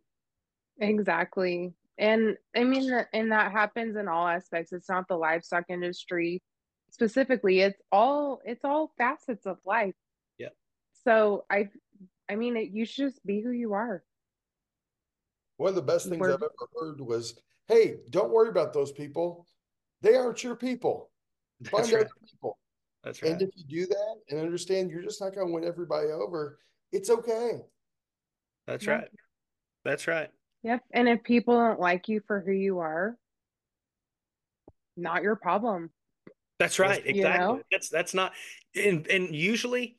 [0.79, 1.73] Exactly.
[1.99, 4.73] And I mean, and that happens in all aspects.
[4.73, 6.43] It's not the livestock industry
[6.91, 7.61] specifically.
[7.61, 9.95] It's all it's all facets of life.
[10.39, 10.49] Yeah.
[11.05, 11.71] So I
[12.29, 14.03] I mean, it, you should just be who you are.
[15.57, 18.93] One of the best things We're- I've ever heard was, "Hey, don't worry about those
[18.93, 19.47] people.
[20.03, 21.11] They aren't your people.
[21.65, 22.05] Find That's right.
[22.05, 22.59] other people."
[23.03, 23.33] That's right.
[23.33, 26.59] And if you do that and understand you're just not going to win everybody over,
[26.93, 27.65] it's okay.
[28.67, 28.93] That's Yeah.
[28.93, 29.09] right.
[29.85, 30.31] That's right.
[30.63, 30.85] Yep.
[30.93, 33.17] And if people don't like you for who you are,
[34.97, 35.93] not your problem.
[36.59, 37.03] That's right.
[37.05, 37.39] You Exactly.
[37.47, 37.63] know?
[37.71, 38.33] That's that's not
[38.75, 39.98] and and usually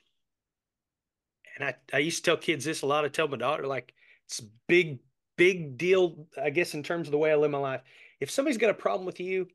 [1.60, 3.06] and I, I used to tell kids this a lot.
[3.06, 3.94] I tell my daughter, like,
[4.26, 5.00] it's a big,
[5.38, 7.82] big deal, I guess, in terms of the way I live my life.
[8.20, 9.48] If somebody's got a problem with you,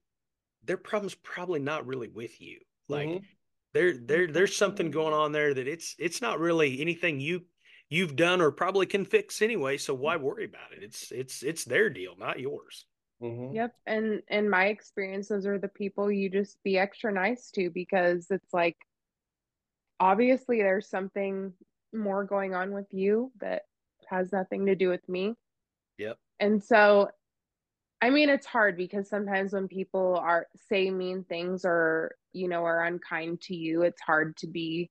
[0.65, 2.61] their problem's probably not really with you.
[2.89, 3.25] Like Mhm.
[3.73, 7.43] there, there, there's something going on there that it's it's not really anything you
[7.91, 9.77] you've done or probably can fix anyway.
[9.77, 10.83] So why worry about it?
[10.83, 12.87] It's it's it's their deal, not yours.
[13.23, 13.55] Mhm.
[13.55, 13.75] Yep.
[13.87, 18.27] And in my experience, those are the people you just be extra nice to because
[18.31, 18.77] it's like
[20.01, 21.53] obviously there's something
[21.95, 23.63] more going on with you that
[24.09, 25.35] has nothing to do with me.
[25.99, 26.19] Yep.
[26.41, 27.09] And so
[28.03, 32.65] I mean it's hard because sometimes when people are say mean things or you know
[32.65, 34.91] are unkind to you, it's hard to be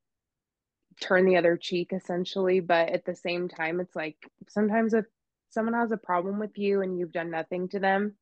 [1.01, 5.05] turn the other cheek essentially, but at the same time it's like sometimes if
[5.49, 8.15] someone has a problem with you and you've done nothing to them,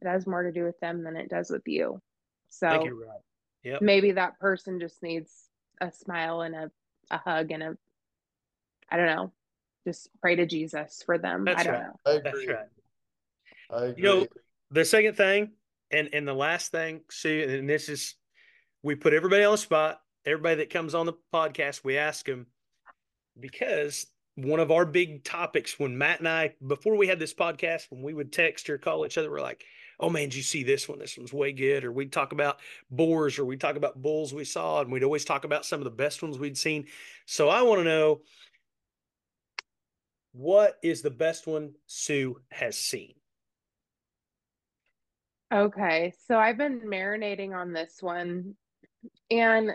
[0.00, 2.00] it has more to do with them than it does with you.
[2.48, 3.20] So right.
[3.62, 3.82] Yep.
[3.82, 5.30] maybe that person just needs
[5.80, 6.70] a smile and a,
[7.10, 7.76] a hug and a
[8.90, 9.32] I don't know,
[9.86, 11.44] just pray to Jesus for them.
[11.44, 11.82] That's I don't right.
[11.82, 11.94] know.
[12.06, 12.54] I That's agree.
[12.54, 12.66] right.
[13.70, 14.02] I agree.
[14.02, 14.26] You know,
[14.70, 15.52] the second thing,
[15.90, 18.14] and and the last thing, Sue, and this is,
[18.82, 20.00] we put everybody on the spot.
[20.26, 22.46] Everybody that comes on the podcast, we ask them
[23.38, 27.86] because one of our big topics when Matt and I, before we had this podcast,
[27.90, 29.64] when we would text or call each other, we're like,
[29.98, 30.98] "Oh man, did you see this one?
[30.98, 32.60] This one's way good." Or we'd talk about
[32.90, 35.84] boars, or we'd talk about bulls we saw, and we'd always talk about some of
[35.84, 36.86] the best ones we'd seen.
[37.26, 38.20] So I want to know
[40.32, 43.14] what is the best one Sue has seen.
[45.52, 48.54] Okay, so I've been marinating on this one,
[49.30, 49.72] and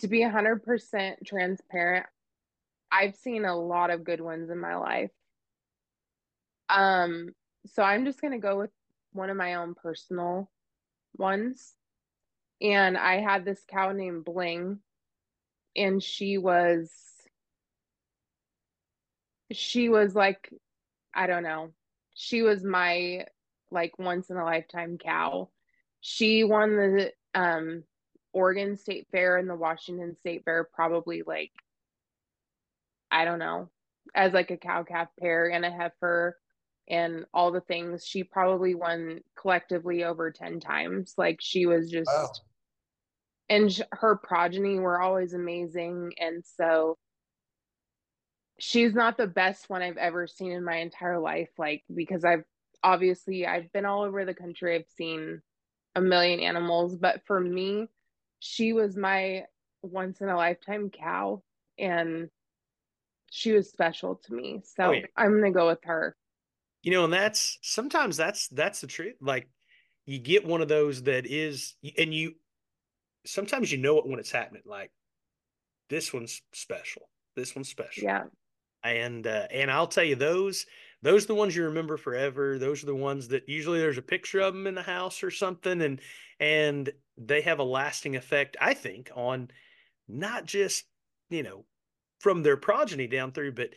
[0.00, 2.06] to be 100% transparent,
[2.92, 5.10] I've seen a lot of good ones in my life.
[6.68, 7.30] Um,
[7.66, 8.70] so I'm just gonna go with
[9.12, 10.50] one of my own personal
[11.16, 11.72] ones.
[12.60, 14.78] And I had this cow named Bling,
[15.74, 16.90] and she was
[19.52, 20.52] she was like,
[21.14, 21.72] I don't know,
[22.14, 23.26] she was my
[23.70, 25.50] like once in a lifetime cow.
[26.00, 27.84] She won the um
[28.32, 31.52] Oregon State Fair and the Washington State Fair probably like
[33.10, 33.70] I don't know,
[34.14, 36.36] as like a cow calf pair and a heifer
[36.88, 38.06] and all the things.
[38.06, 41.14] She probably won collectively over 10 times.
[41.16, 42.30] Like she was just Wow.
[43.48, 46.98] and sh- her progeny were always amazing and so
[48.58, 52.44] she's not the best one I've ever seen in my entire life like because I've
[52.82, 54.74] obviously I've been all over the country.
[54.74, 55.42] I've seen
[55.94, 57.88] a million animals but for me
[58.38, 59.44] she was my
[59.82, 61.42] once in a lifetime cow
[61.78, 62.28] and
[63.30, 64.62] she was special to me.
[64.64, 65.06] So Oh, yeah.
[65.16, 66.16] I'm going to go with her.
[66.82, 69.16] You know and that's sometimes that's that's the truth.
[69.20, 69.48] Like
[70.06, 72.34] you get one of those that is and you
[73.26, 74.62] sometimes you know it when it's happening.
[74.64, 74.92] Like
[75.90, 77.02] this one's special.
[77.34, 78.04] This one's special.
[78.04, 78.24] Yeah
[78.90, 80.66] and uh, and i'll tell you those
[81.02, 82.58] those are the ones you remember forever.
[82.58, 85.30] Those are the ones that usually there's a picture of them in the house or
[85.30, 86.00] something and
[86.40, 89.48] and they have a lasting effect i think on
[90.08, 90.84] not just
[91.30, 91.64] you know
[92.18, 93.70] from their progeny down through but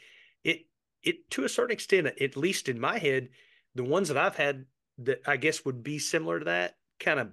[0.44, 0.66] it
[1.04, 3.30] it to a certain extent at least in my head
[3.76, 4.66] the ones that i've had
[4.98, 7.30] that i guess would be similar to that kind of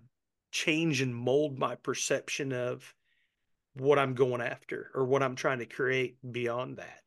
[0.53, 2.95] change and mold my perception of
[3.75, 7.01] what i'm going after or what i'm trying to create beyond that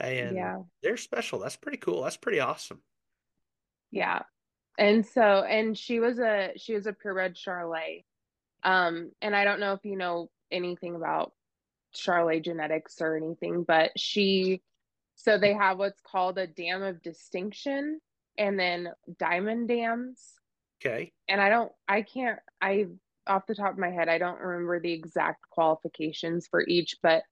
[0.00, 2.82] and yeah they're special that's pretty cool that's pretty awesome
[3.90, 4.22] Yeah.
[4.78, 8.04] And so and she was a she was a purebred Charolais.
[8.62, 11.34] Um and I don't know if you know anything about
[11.96, 14.62] Charolais genetics or anything, but she
[15.16, 18.00] so they have what's called a dam of distinction
[18.38, 18.88] and then
[19.18, 20.34] diamond dams.
[20.80, 22.86] okay And I don't I can't I
[23.26, 27.22] off the top of my head I don't remember the exact qualifications for each, but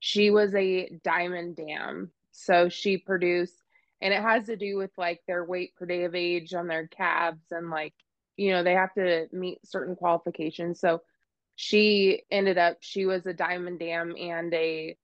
[0.00, 2.10] she was a diamond dam.
[2.32, 3.62] So she produced
[4.00, 6.86] and it has to do with like their weight per day of age on their
[6.86, 7.94] calves and like
[8.36, 11.00] you know they have to meet certain qualifications so
[11.56, 14.96] she ended up she was a diamond dam and a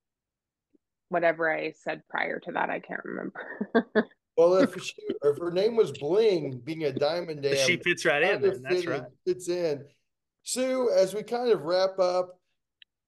[1.09, 3.45] whatever i said prior to that i can't remember
[4.37, 4.93] Well, if she,
[5.23, 8.53] if her name was Bling, being a diamond dam, she fits right in kind of
[8.53, 8.61] man.
[8.61, 9.83] that's fitting, right fits in.
[10.43, 12.36] Sue, as we kind of wrap up,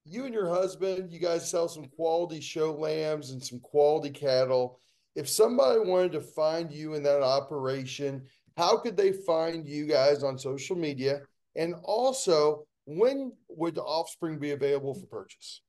[0.06, 4.80] you and your husband, you guys sell some quality show lambs and some quality cattle.
[5.16, 8.24] If somebody wanted to find you in that operation,
[8.58, 11.22] how could they find you guys on social media?
[11.56, 15.62] And also, when would the offspring be available for purchase?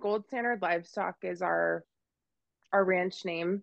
[0.00, 1.84] gold standard livestock is our
[2.72, 3.62] our ranch name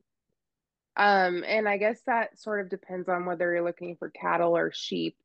[0.95, 4.71] Um, and I guess that sort of depends on whether you're looking for cattle or
[4.71, 5.17] sheep.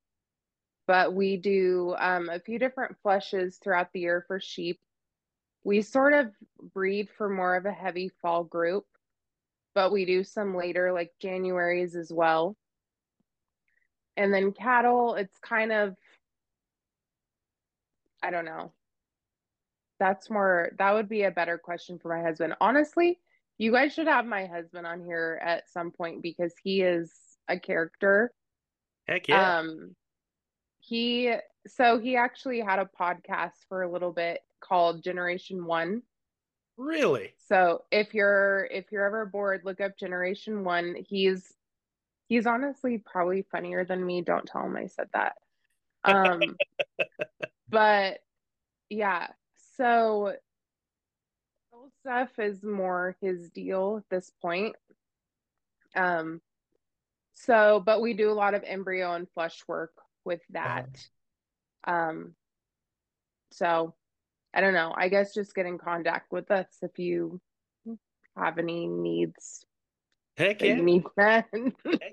[0.86, 4.80] But we do um, a few different flushes throughout the year for sheep.
[5.64, 6.32] We sort of
[6.74, 8.84] breed for more of a heavy fall group,
[9.74, 12.56] but we do some later, like Januaries as well.
[14.16, 15.96] And then cattle, it's kind of,
[18.22, 18.72] I don't know.
[20.00, 22.54] That's more, that would be a better question for my husband.
[22.60, 23.20] Honestly,
[23.56, 27.12] you guys should have my husband on here at some point because he is
[27.48, 28.32] a character.
[29.06, 29.58] Heck yeah.
[29.60, 29.94] Um,
[30.92, 31.34] he
[31.66, 36.02] so he actually had a podcast for a little bit called Generation One.
[36.76, 37.32] Really?
[37.48, 40.94] So if you're if you're ever bored, look up Generation One.
[41.08, 41.50] He's
[42.28, 44.20] he's honestly probably funnier than me.
[44.20, 45.36] Don't tell him I said that.
[46.04, 46.58] Um,
[47.70, 48.18] but
[48.90, 49.28] yeah,
[49.78, 50.34] so
[52.00, 54.76] stuff is more his deal at this point.
[55.96, 56.42] Um,
[57.32, 60.88] so, but we do a lot of embryo and flush work with that.
[61.84, 62.34] Um,
[63.52, 63.94] so
[64.54, 64.92] I don't know.
[64.96, 67.40] I guess just get in contact with us if you
[68.36, 69.64] have any needs.
[70.36, 70.76] Heck yeah.
[70.76, 71.46] You need Heck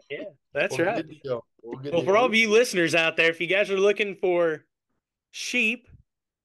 [0.10, 0.24] yeah.
[0.54, 1.08] That's Well, right.
[1.08, 1.46] good deal.
[1.62, 4.66] Well, for all of you listeners out there, if you guys are looking for
[5.32, 5.88] sheep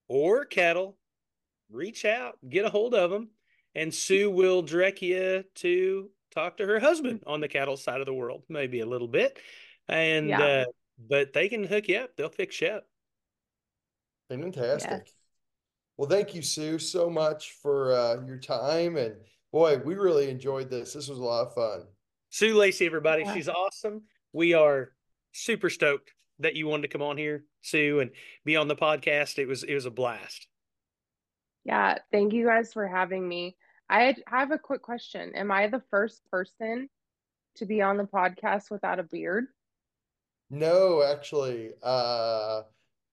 [0.09, 0.97] or cattle,
[1.71, 3.31] reach out, get a hold of them,
[3.75, 8.07] and Sue will direct you to talk to her husband on the cattle side of
[8.07, 9.39] the world, maybe a little bit.
[9.89, 10.43] And Yeah.
[10.43, 10.65] uh,
[10.99, 12.11] but they can hook you up.
[12.17, 12.87] They'll fix you up.
[14.29, 14.91] Fantastic.
[14.91, 15.13] Yes.
[15.97, 18.97] Well, thank you, Sue, so much for uh, your time.
[18.97, 19.15] And
[19.53, 20.93] boy, we really enjoyed this.
[20.93, 21.83] This was a lot of fun.
[22.31, 23.35] Sue Lacy, everybody, Yeah.
[23.35, 24.03] she's awesome.
[24.33, 24.93] We are
[25.33, 28.11] super stoked that you wanted to come on here, Sue, and
[28.45, 29.39] be on the podcast.
[29.39, 30.49] It was it was a blast.
[31.65, 33.57] Yeah, thank you guys for having me.
[33.89, 35.33] I have a quick question.
[35.37, 36.89] Am I the first person
[37.57, 39.47] to be on the podcast without a beard?
[40.55, 42.63] No, actually, uh,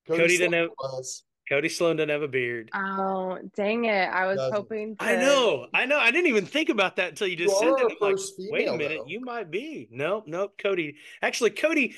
[0.08, 1.24] Cody didn't Sloan know- was.
[1.50, 2.70] Cody Sloan doesn't have a beard.
[2.74, 4.08] Oh, dang it.
[4.08, 4.54] I was Doesn't.
[4.56, 5.98] hoping to I know, I know.
[6.00, 7.76] I didn't even think about that until you You just said it.
[7.78, 9.06] I'm like, first wait a minute, though.
[9.08, 9.90] you might be.
[9.92, 10.54] Nope, nope.
[10.58, 11.96] Cody, actually, Cody,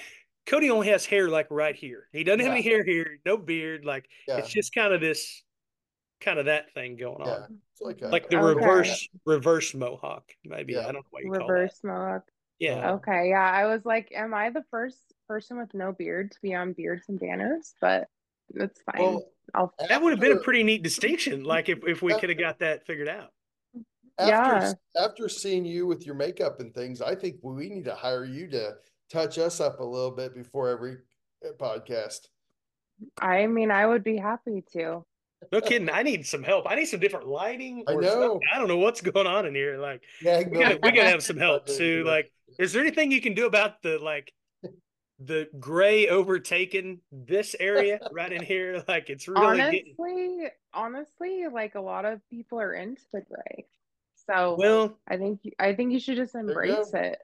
[0.48, 2.08] Cody only has hair like right here.
[2.14, 3.86] He doesn't have any hair here, no beard.
[3.86, 5.44] Like Yeah, it's just kind of this,
[6.20, 7.46] kind of that thing going on, yeah.
[7.74, 8.60] It's like a, like the Okay.
[8.60, 10.32] reverse reverse mohawk.
[10.44, 10.80] Maybe Yeah.
[10.80, 12.24] I don't know what you call reverse mohawk.
[12.58, 13.52] Yeah, Okay, yeah.
[13.52, 17.06] I was like, am I the first person with no beard to be on Beards
[17.08, 17.74] and Banners?
[17.82, 18.08] But
[18.52, 19.02] that's fine.
[19.02, 21.44] well, I'll that would have been a pretty neat distinction.
[21.44, 23.32] Like if if we could have got that figured out.
[24.20, 28.26] after after seeing you with your makeup and things, I think we need to hire
[28.26, 28.76] you to
[29.12, 30.98] touch us up a little bit before every
[31.46, 32.28] uh, podcast.
[33.20, 35.06] I mean, I would be happy to.
[35.52, 35.90] No kidding.
[35.90, 36.66] I need some help.
[36.70, 37.84] I need some different lighting.
[37.88, 38.02] I know.
[38.02, 38.40] something.
[38.54, 39.78] I don't know what's going on in here.
[39.78, 42.04] Like Yeah, we gotta, we gotta have some help, Sue.
[42.06, 44.32] Like, is there anything you can do about the like
[45.24, 48.84] the gray overtaking this area right in here?
[48.88, 53.66] Like it's really getting honestly, honestly, like a lot of people are into the gray.
[54.28, 54.98] So well.
[55.08, 57.00] I think you- I think you should just uh, embrace go.
[57.00, 57.18] it.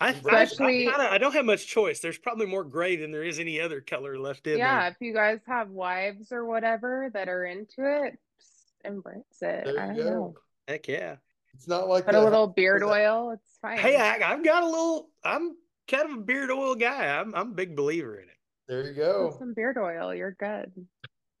[0.00, 2.00] I, I, Especially- I, kinda, I don't have much choice.
[2.00, 4.90] There's probably more gray than there is any other color left in Yeah, there.
[4.90, 8.18] if you guys have wives or whatever that are into it,
[8.84, 9.64] embrace it.
[9.64, 10.02] There I don't go.
[10.04, 10.34] know.
[10.68, 11.16] Heck yeah.
[11.54, 13.78] It's not like Put a little beard oil, it's fine.
[13.78, 15.08] Hey, I, I've got a little.
[15.24, 15.56] I'm
[15.88, 17.06] kind of a beard oil guy.
[17.06, 18.36] I'm I'm a big believer in it.
[18.68, 19.36] There you Put go.
[19.38, 20.72] some beard oil, you're good.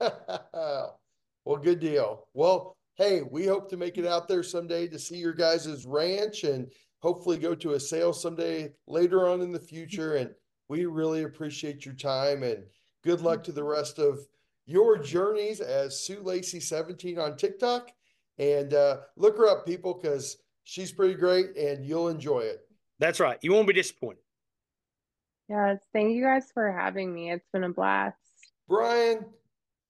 [0.00, 2.28] well, good deal.
[2.34, 6.44] Well, hey, we hope to make it out there someday to see your guys' ranch
[6.44, 6.70] and
[7.00, 10.16] hopefully go to a sale someday later on in the future.
[10.16, 10.30] And
[10.68, 12.64] we really appreciate your time and
[13.02, 14.18] good luck to the rest of
[14.66, 17.90] your journeys as Sue Lacy 17 on TikTok.
[18.38, 22.60] And uh, look her up, people, because she's pretty great and you'll enjoy it.
[22.98, 23.38] That's right.
[23.42, 24.23] You won't be disappointed.
[25.48, 27.30] Yes, thank you guys for having me.
[27.30, 28.16] It's been a blast.
[28.68, 29.26] Bryan,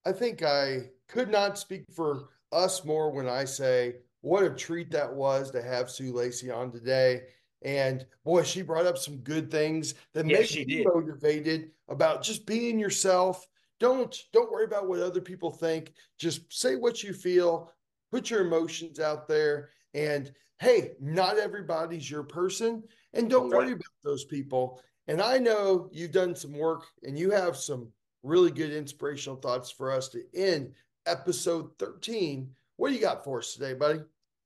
[0.05, 4.91] I think I could not speak for us more when I say what a treat
[4.91, 7.23] that was to have Sue Lacy on today.
[7.61, 10.87] And boy, she brought up some good things that Yes, make she you did.
[10.93, 13.47] motivated about just being yourself.
[13.79, 15.93] Don't don't worry about what other people think.
[16.17, 17.71] Just say what you feel,
[18.11, 19.69] put your emotions out there.
[19.93, 22.83] And hey, not everybody's your person.
[23.13, 23.65] And don't That's right.
[23.65, 24.81] worry about those people.
[25.07, 27.87] And I know you've done some work and you have some
[28.23, 30.73] really good inspirational thoughts for us to end
[31.05, 32.49] episode 13.
[32.77, 33.99] What do you got for us today, buddy?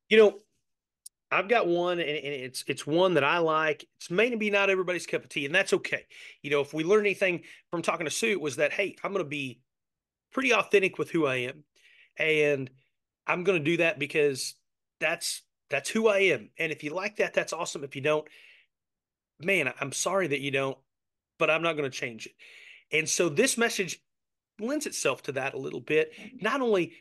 [0.10, 0.40] You know,
[1.32, 3.86] I've got one, and, it's it's one that I like.
[3.98, 6.06] It's maybe not everybody's cup of tea, and that's okay.
[6.42, 9.24] You know, if we learn anything from talking to Sue, was that hey, I'm going
[9.24, 9.62] to be
[10.32, 11.64] pretty authentic with who I am,
[12.18, 12.70] and
[13.28, 14.56] I'm going to do that because
[15.00, 16.50] that's that's who I am.
[16.58, 17.84] And if you like that, that's awesome.
[17.84, 18.28] If you don't,
[19.40, 20.78] man, I'm sorry that you don't,
[21.38, 22.34] but I'm not going to change it.
[22.92, 24.00] And so this message
[24.60, 26.12] lends itself to that a little bit,
[26.42, 26.94] not only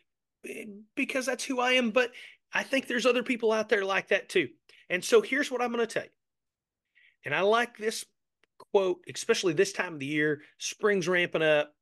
[0.49, 0.65] eh,
[0.95, 2.13] because that's who I am, but
[2.53, 4.49] I think there's other people out there like that too.
[4.89, 6.11] And so here's what I'm going to tell you.
[7.25, 8.05] And I like this
[8.73, 11.75] quote, especially this time of the year, spring's ramping up,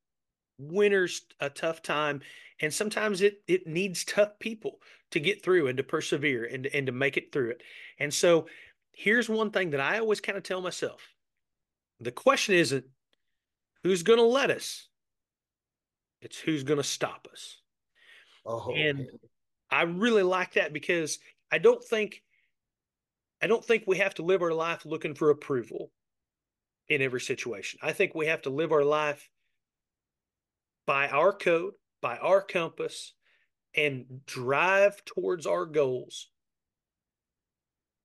[0.58, 2.20] winter's a tough time.
[2.60, 4.80] And sometimes it it needs tough people
[5.10, 7.62] to get through and to persevere and, and to make it through it.
[7.98, 8.46] And so
[8.96, 11.00] here's one thing that I always kind of tell myself.
[12.00, 12.84] The question isn't
[13.84, 14.88] who's going to let us.
[16.20, 17.60] It's who's going to stop us.
[18.44, 19.06] Oh, and.
[19.70, 21.18] I really like that because
[21.50, 22.22] I don't think
[23.42, 25.90] I don't think we have to live our life looking for approval
[26.88, 27.80] in every situation.
[27.82, 29.28] I think we have to live our life
[30.86, 33.12] by our code, by our compass,
[33.76, 36.28] and drive towards our goals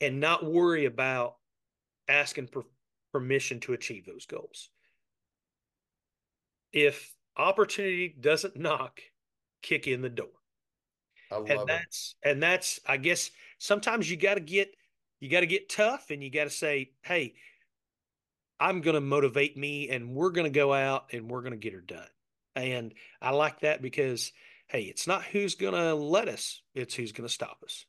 [0.01, 1.35] and not worry about
[2.07, 2.65] asking for
[3.13, 4.69] permission to achieve those goals.
[6.73, 9.01] If opportunity doesn't knock,
[9.61, 10.27] kick in the door.
[11.31, 12.29] and that's it.
[12.29, 14.75] and that's I guess sometimes you got to get
[15.19, 17.35] you got to get tough and you got to say, "Hey,
[18.59, 21.57] I'm going to motivate me and we're going to go out and we're going to
[21.57, 22.07] get her done."
[22.55, 24.31] And I like that because
[24.67, 27.85] hey, it's not who's going to let us, it's who's going to stop us.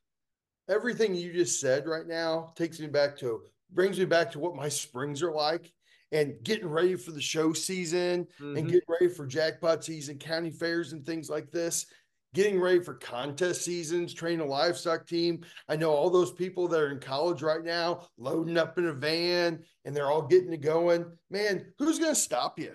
[0.68, 3.42] Everything you just said right now takes me back to
[3.72, 5.72] brings me back to what my springs are like
[6.12, 8.56] and getting ready for the show season mm-hmm.
[8.56, 11.86] and getting ready for jackpot season, county fairs and things like this.
[12.34, 15.44] Getting ready for contest seasons, training a livestock team.
[15.68, 18.92] I know all those people that are in college right now, loading up in a
[18.92, 21.04] van and they're all getting it going.
[21.30, 22.72] Man, who's going to stop you?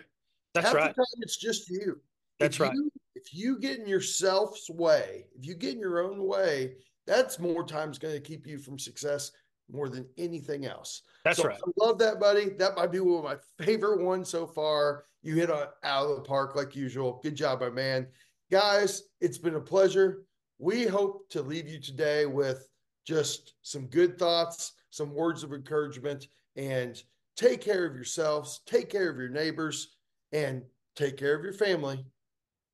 [0.53, 0.95] That's Half right.
[0.95, 1.99] The time it's just you.
[2.39, 2.73] That's if right.
[2.73, 6.75] You, if you get in yourself's way, if you get in your own way,
[7.07, 9.31] that's more times going to keep you from success
[9.71, 11.01] more than anything else.
[11.23, 11.57] That's so right.
[11.57, 12.49] I love that, buddy.
[12.49, 15.05] That might be one of my favorite ones so far.
[15.23, 17.19] You hit on out of the park like usual.
[17.23, 18.07] Good job, my man.
[18.51, 20.23] Guys, it's been a pleasure.
[20.59, 22.67] We hope to leave you today with
[23.05, 27.01] just some good thoughts, some words of encouragement, and
[27.35, 29.95] take care of yourselves, take care of your neighbors,
[30.31, 30.63] and
[30.95, 32.03] take care of your family.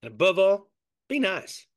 [0.01, 0.69] And above all,
[1.09, 1.67] be nice.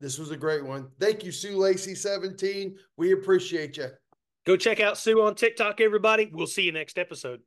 [0.00, 0.88] This was a great one.
[0.98, 2.76] Thank you, Sue Lacy 17.
[2.96, 3.88] We appreciate you.
[4.46, 6.30] Go check out Sue on TikTok, everybody.
[6.32, 7.40] We'll see you next episode.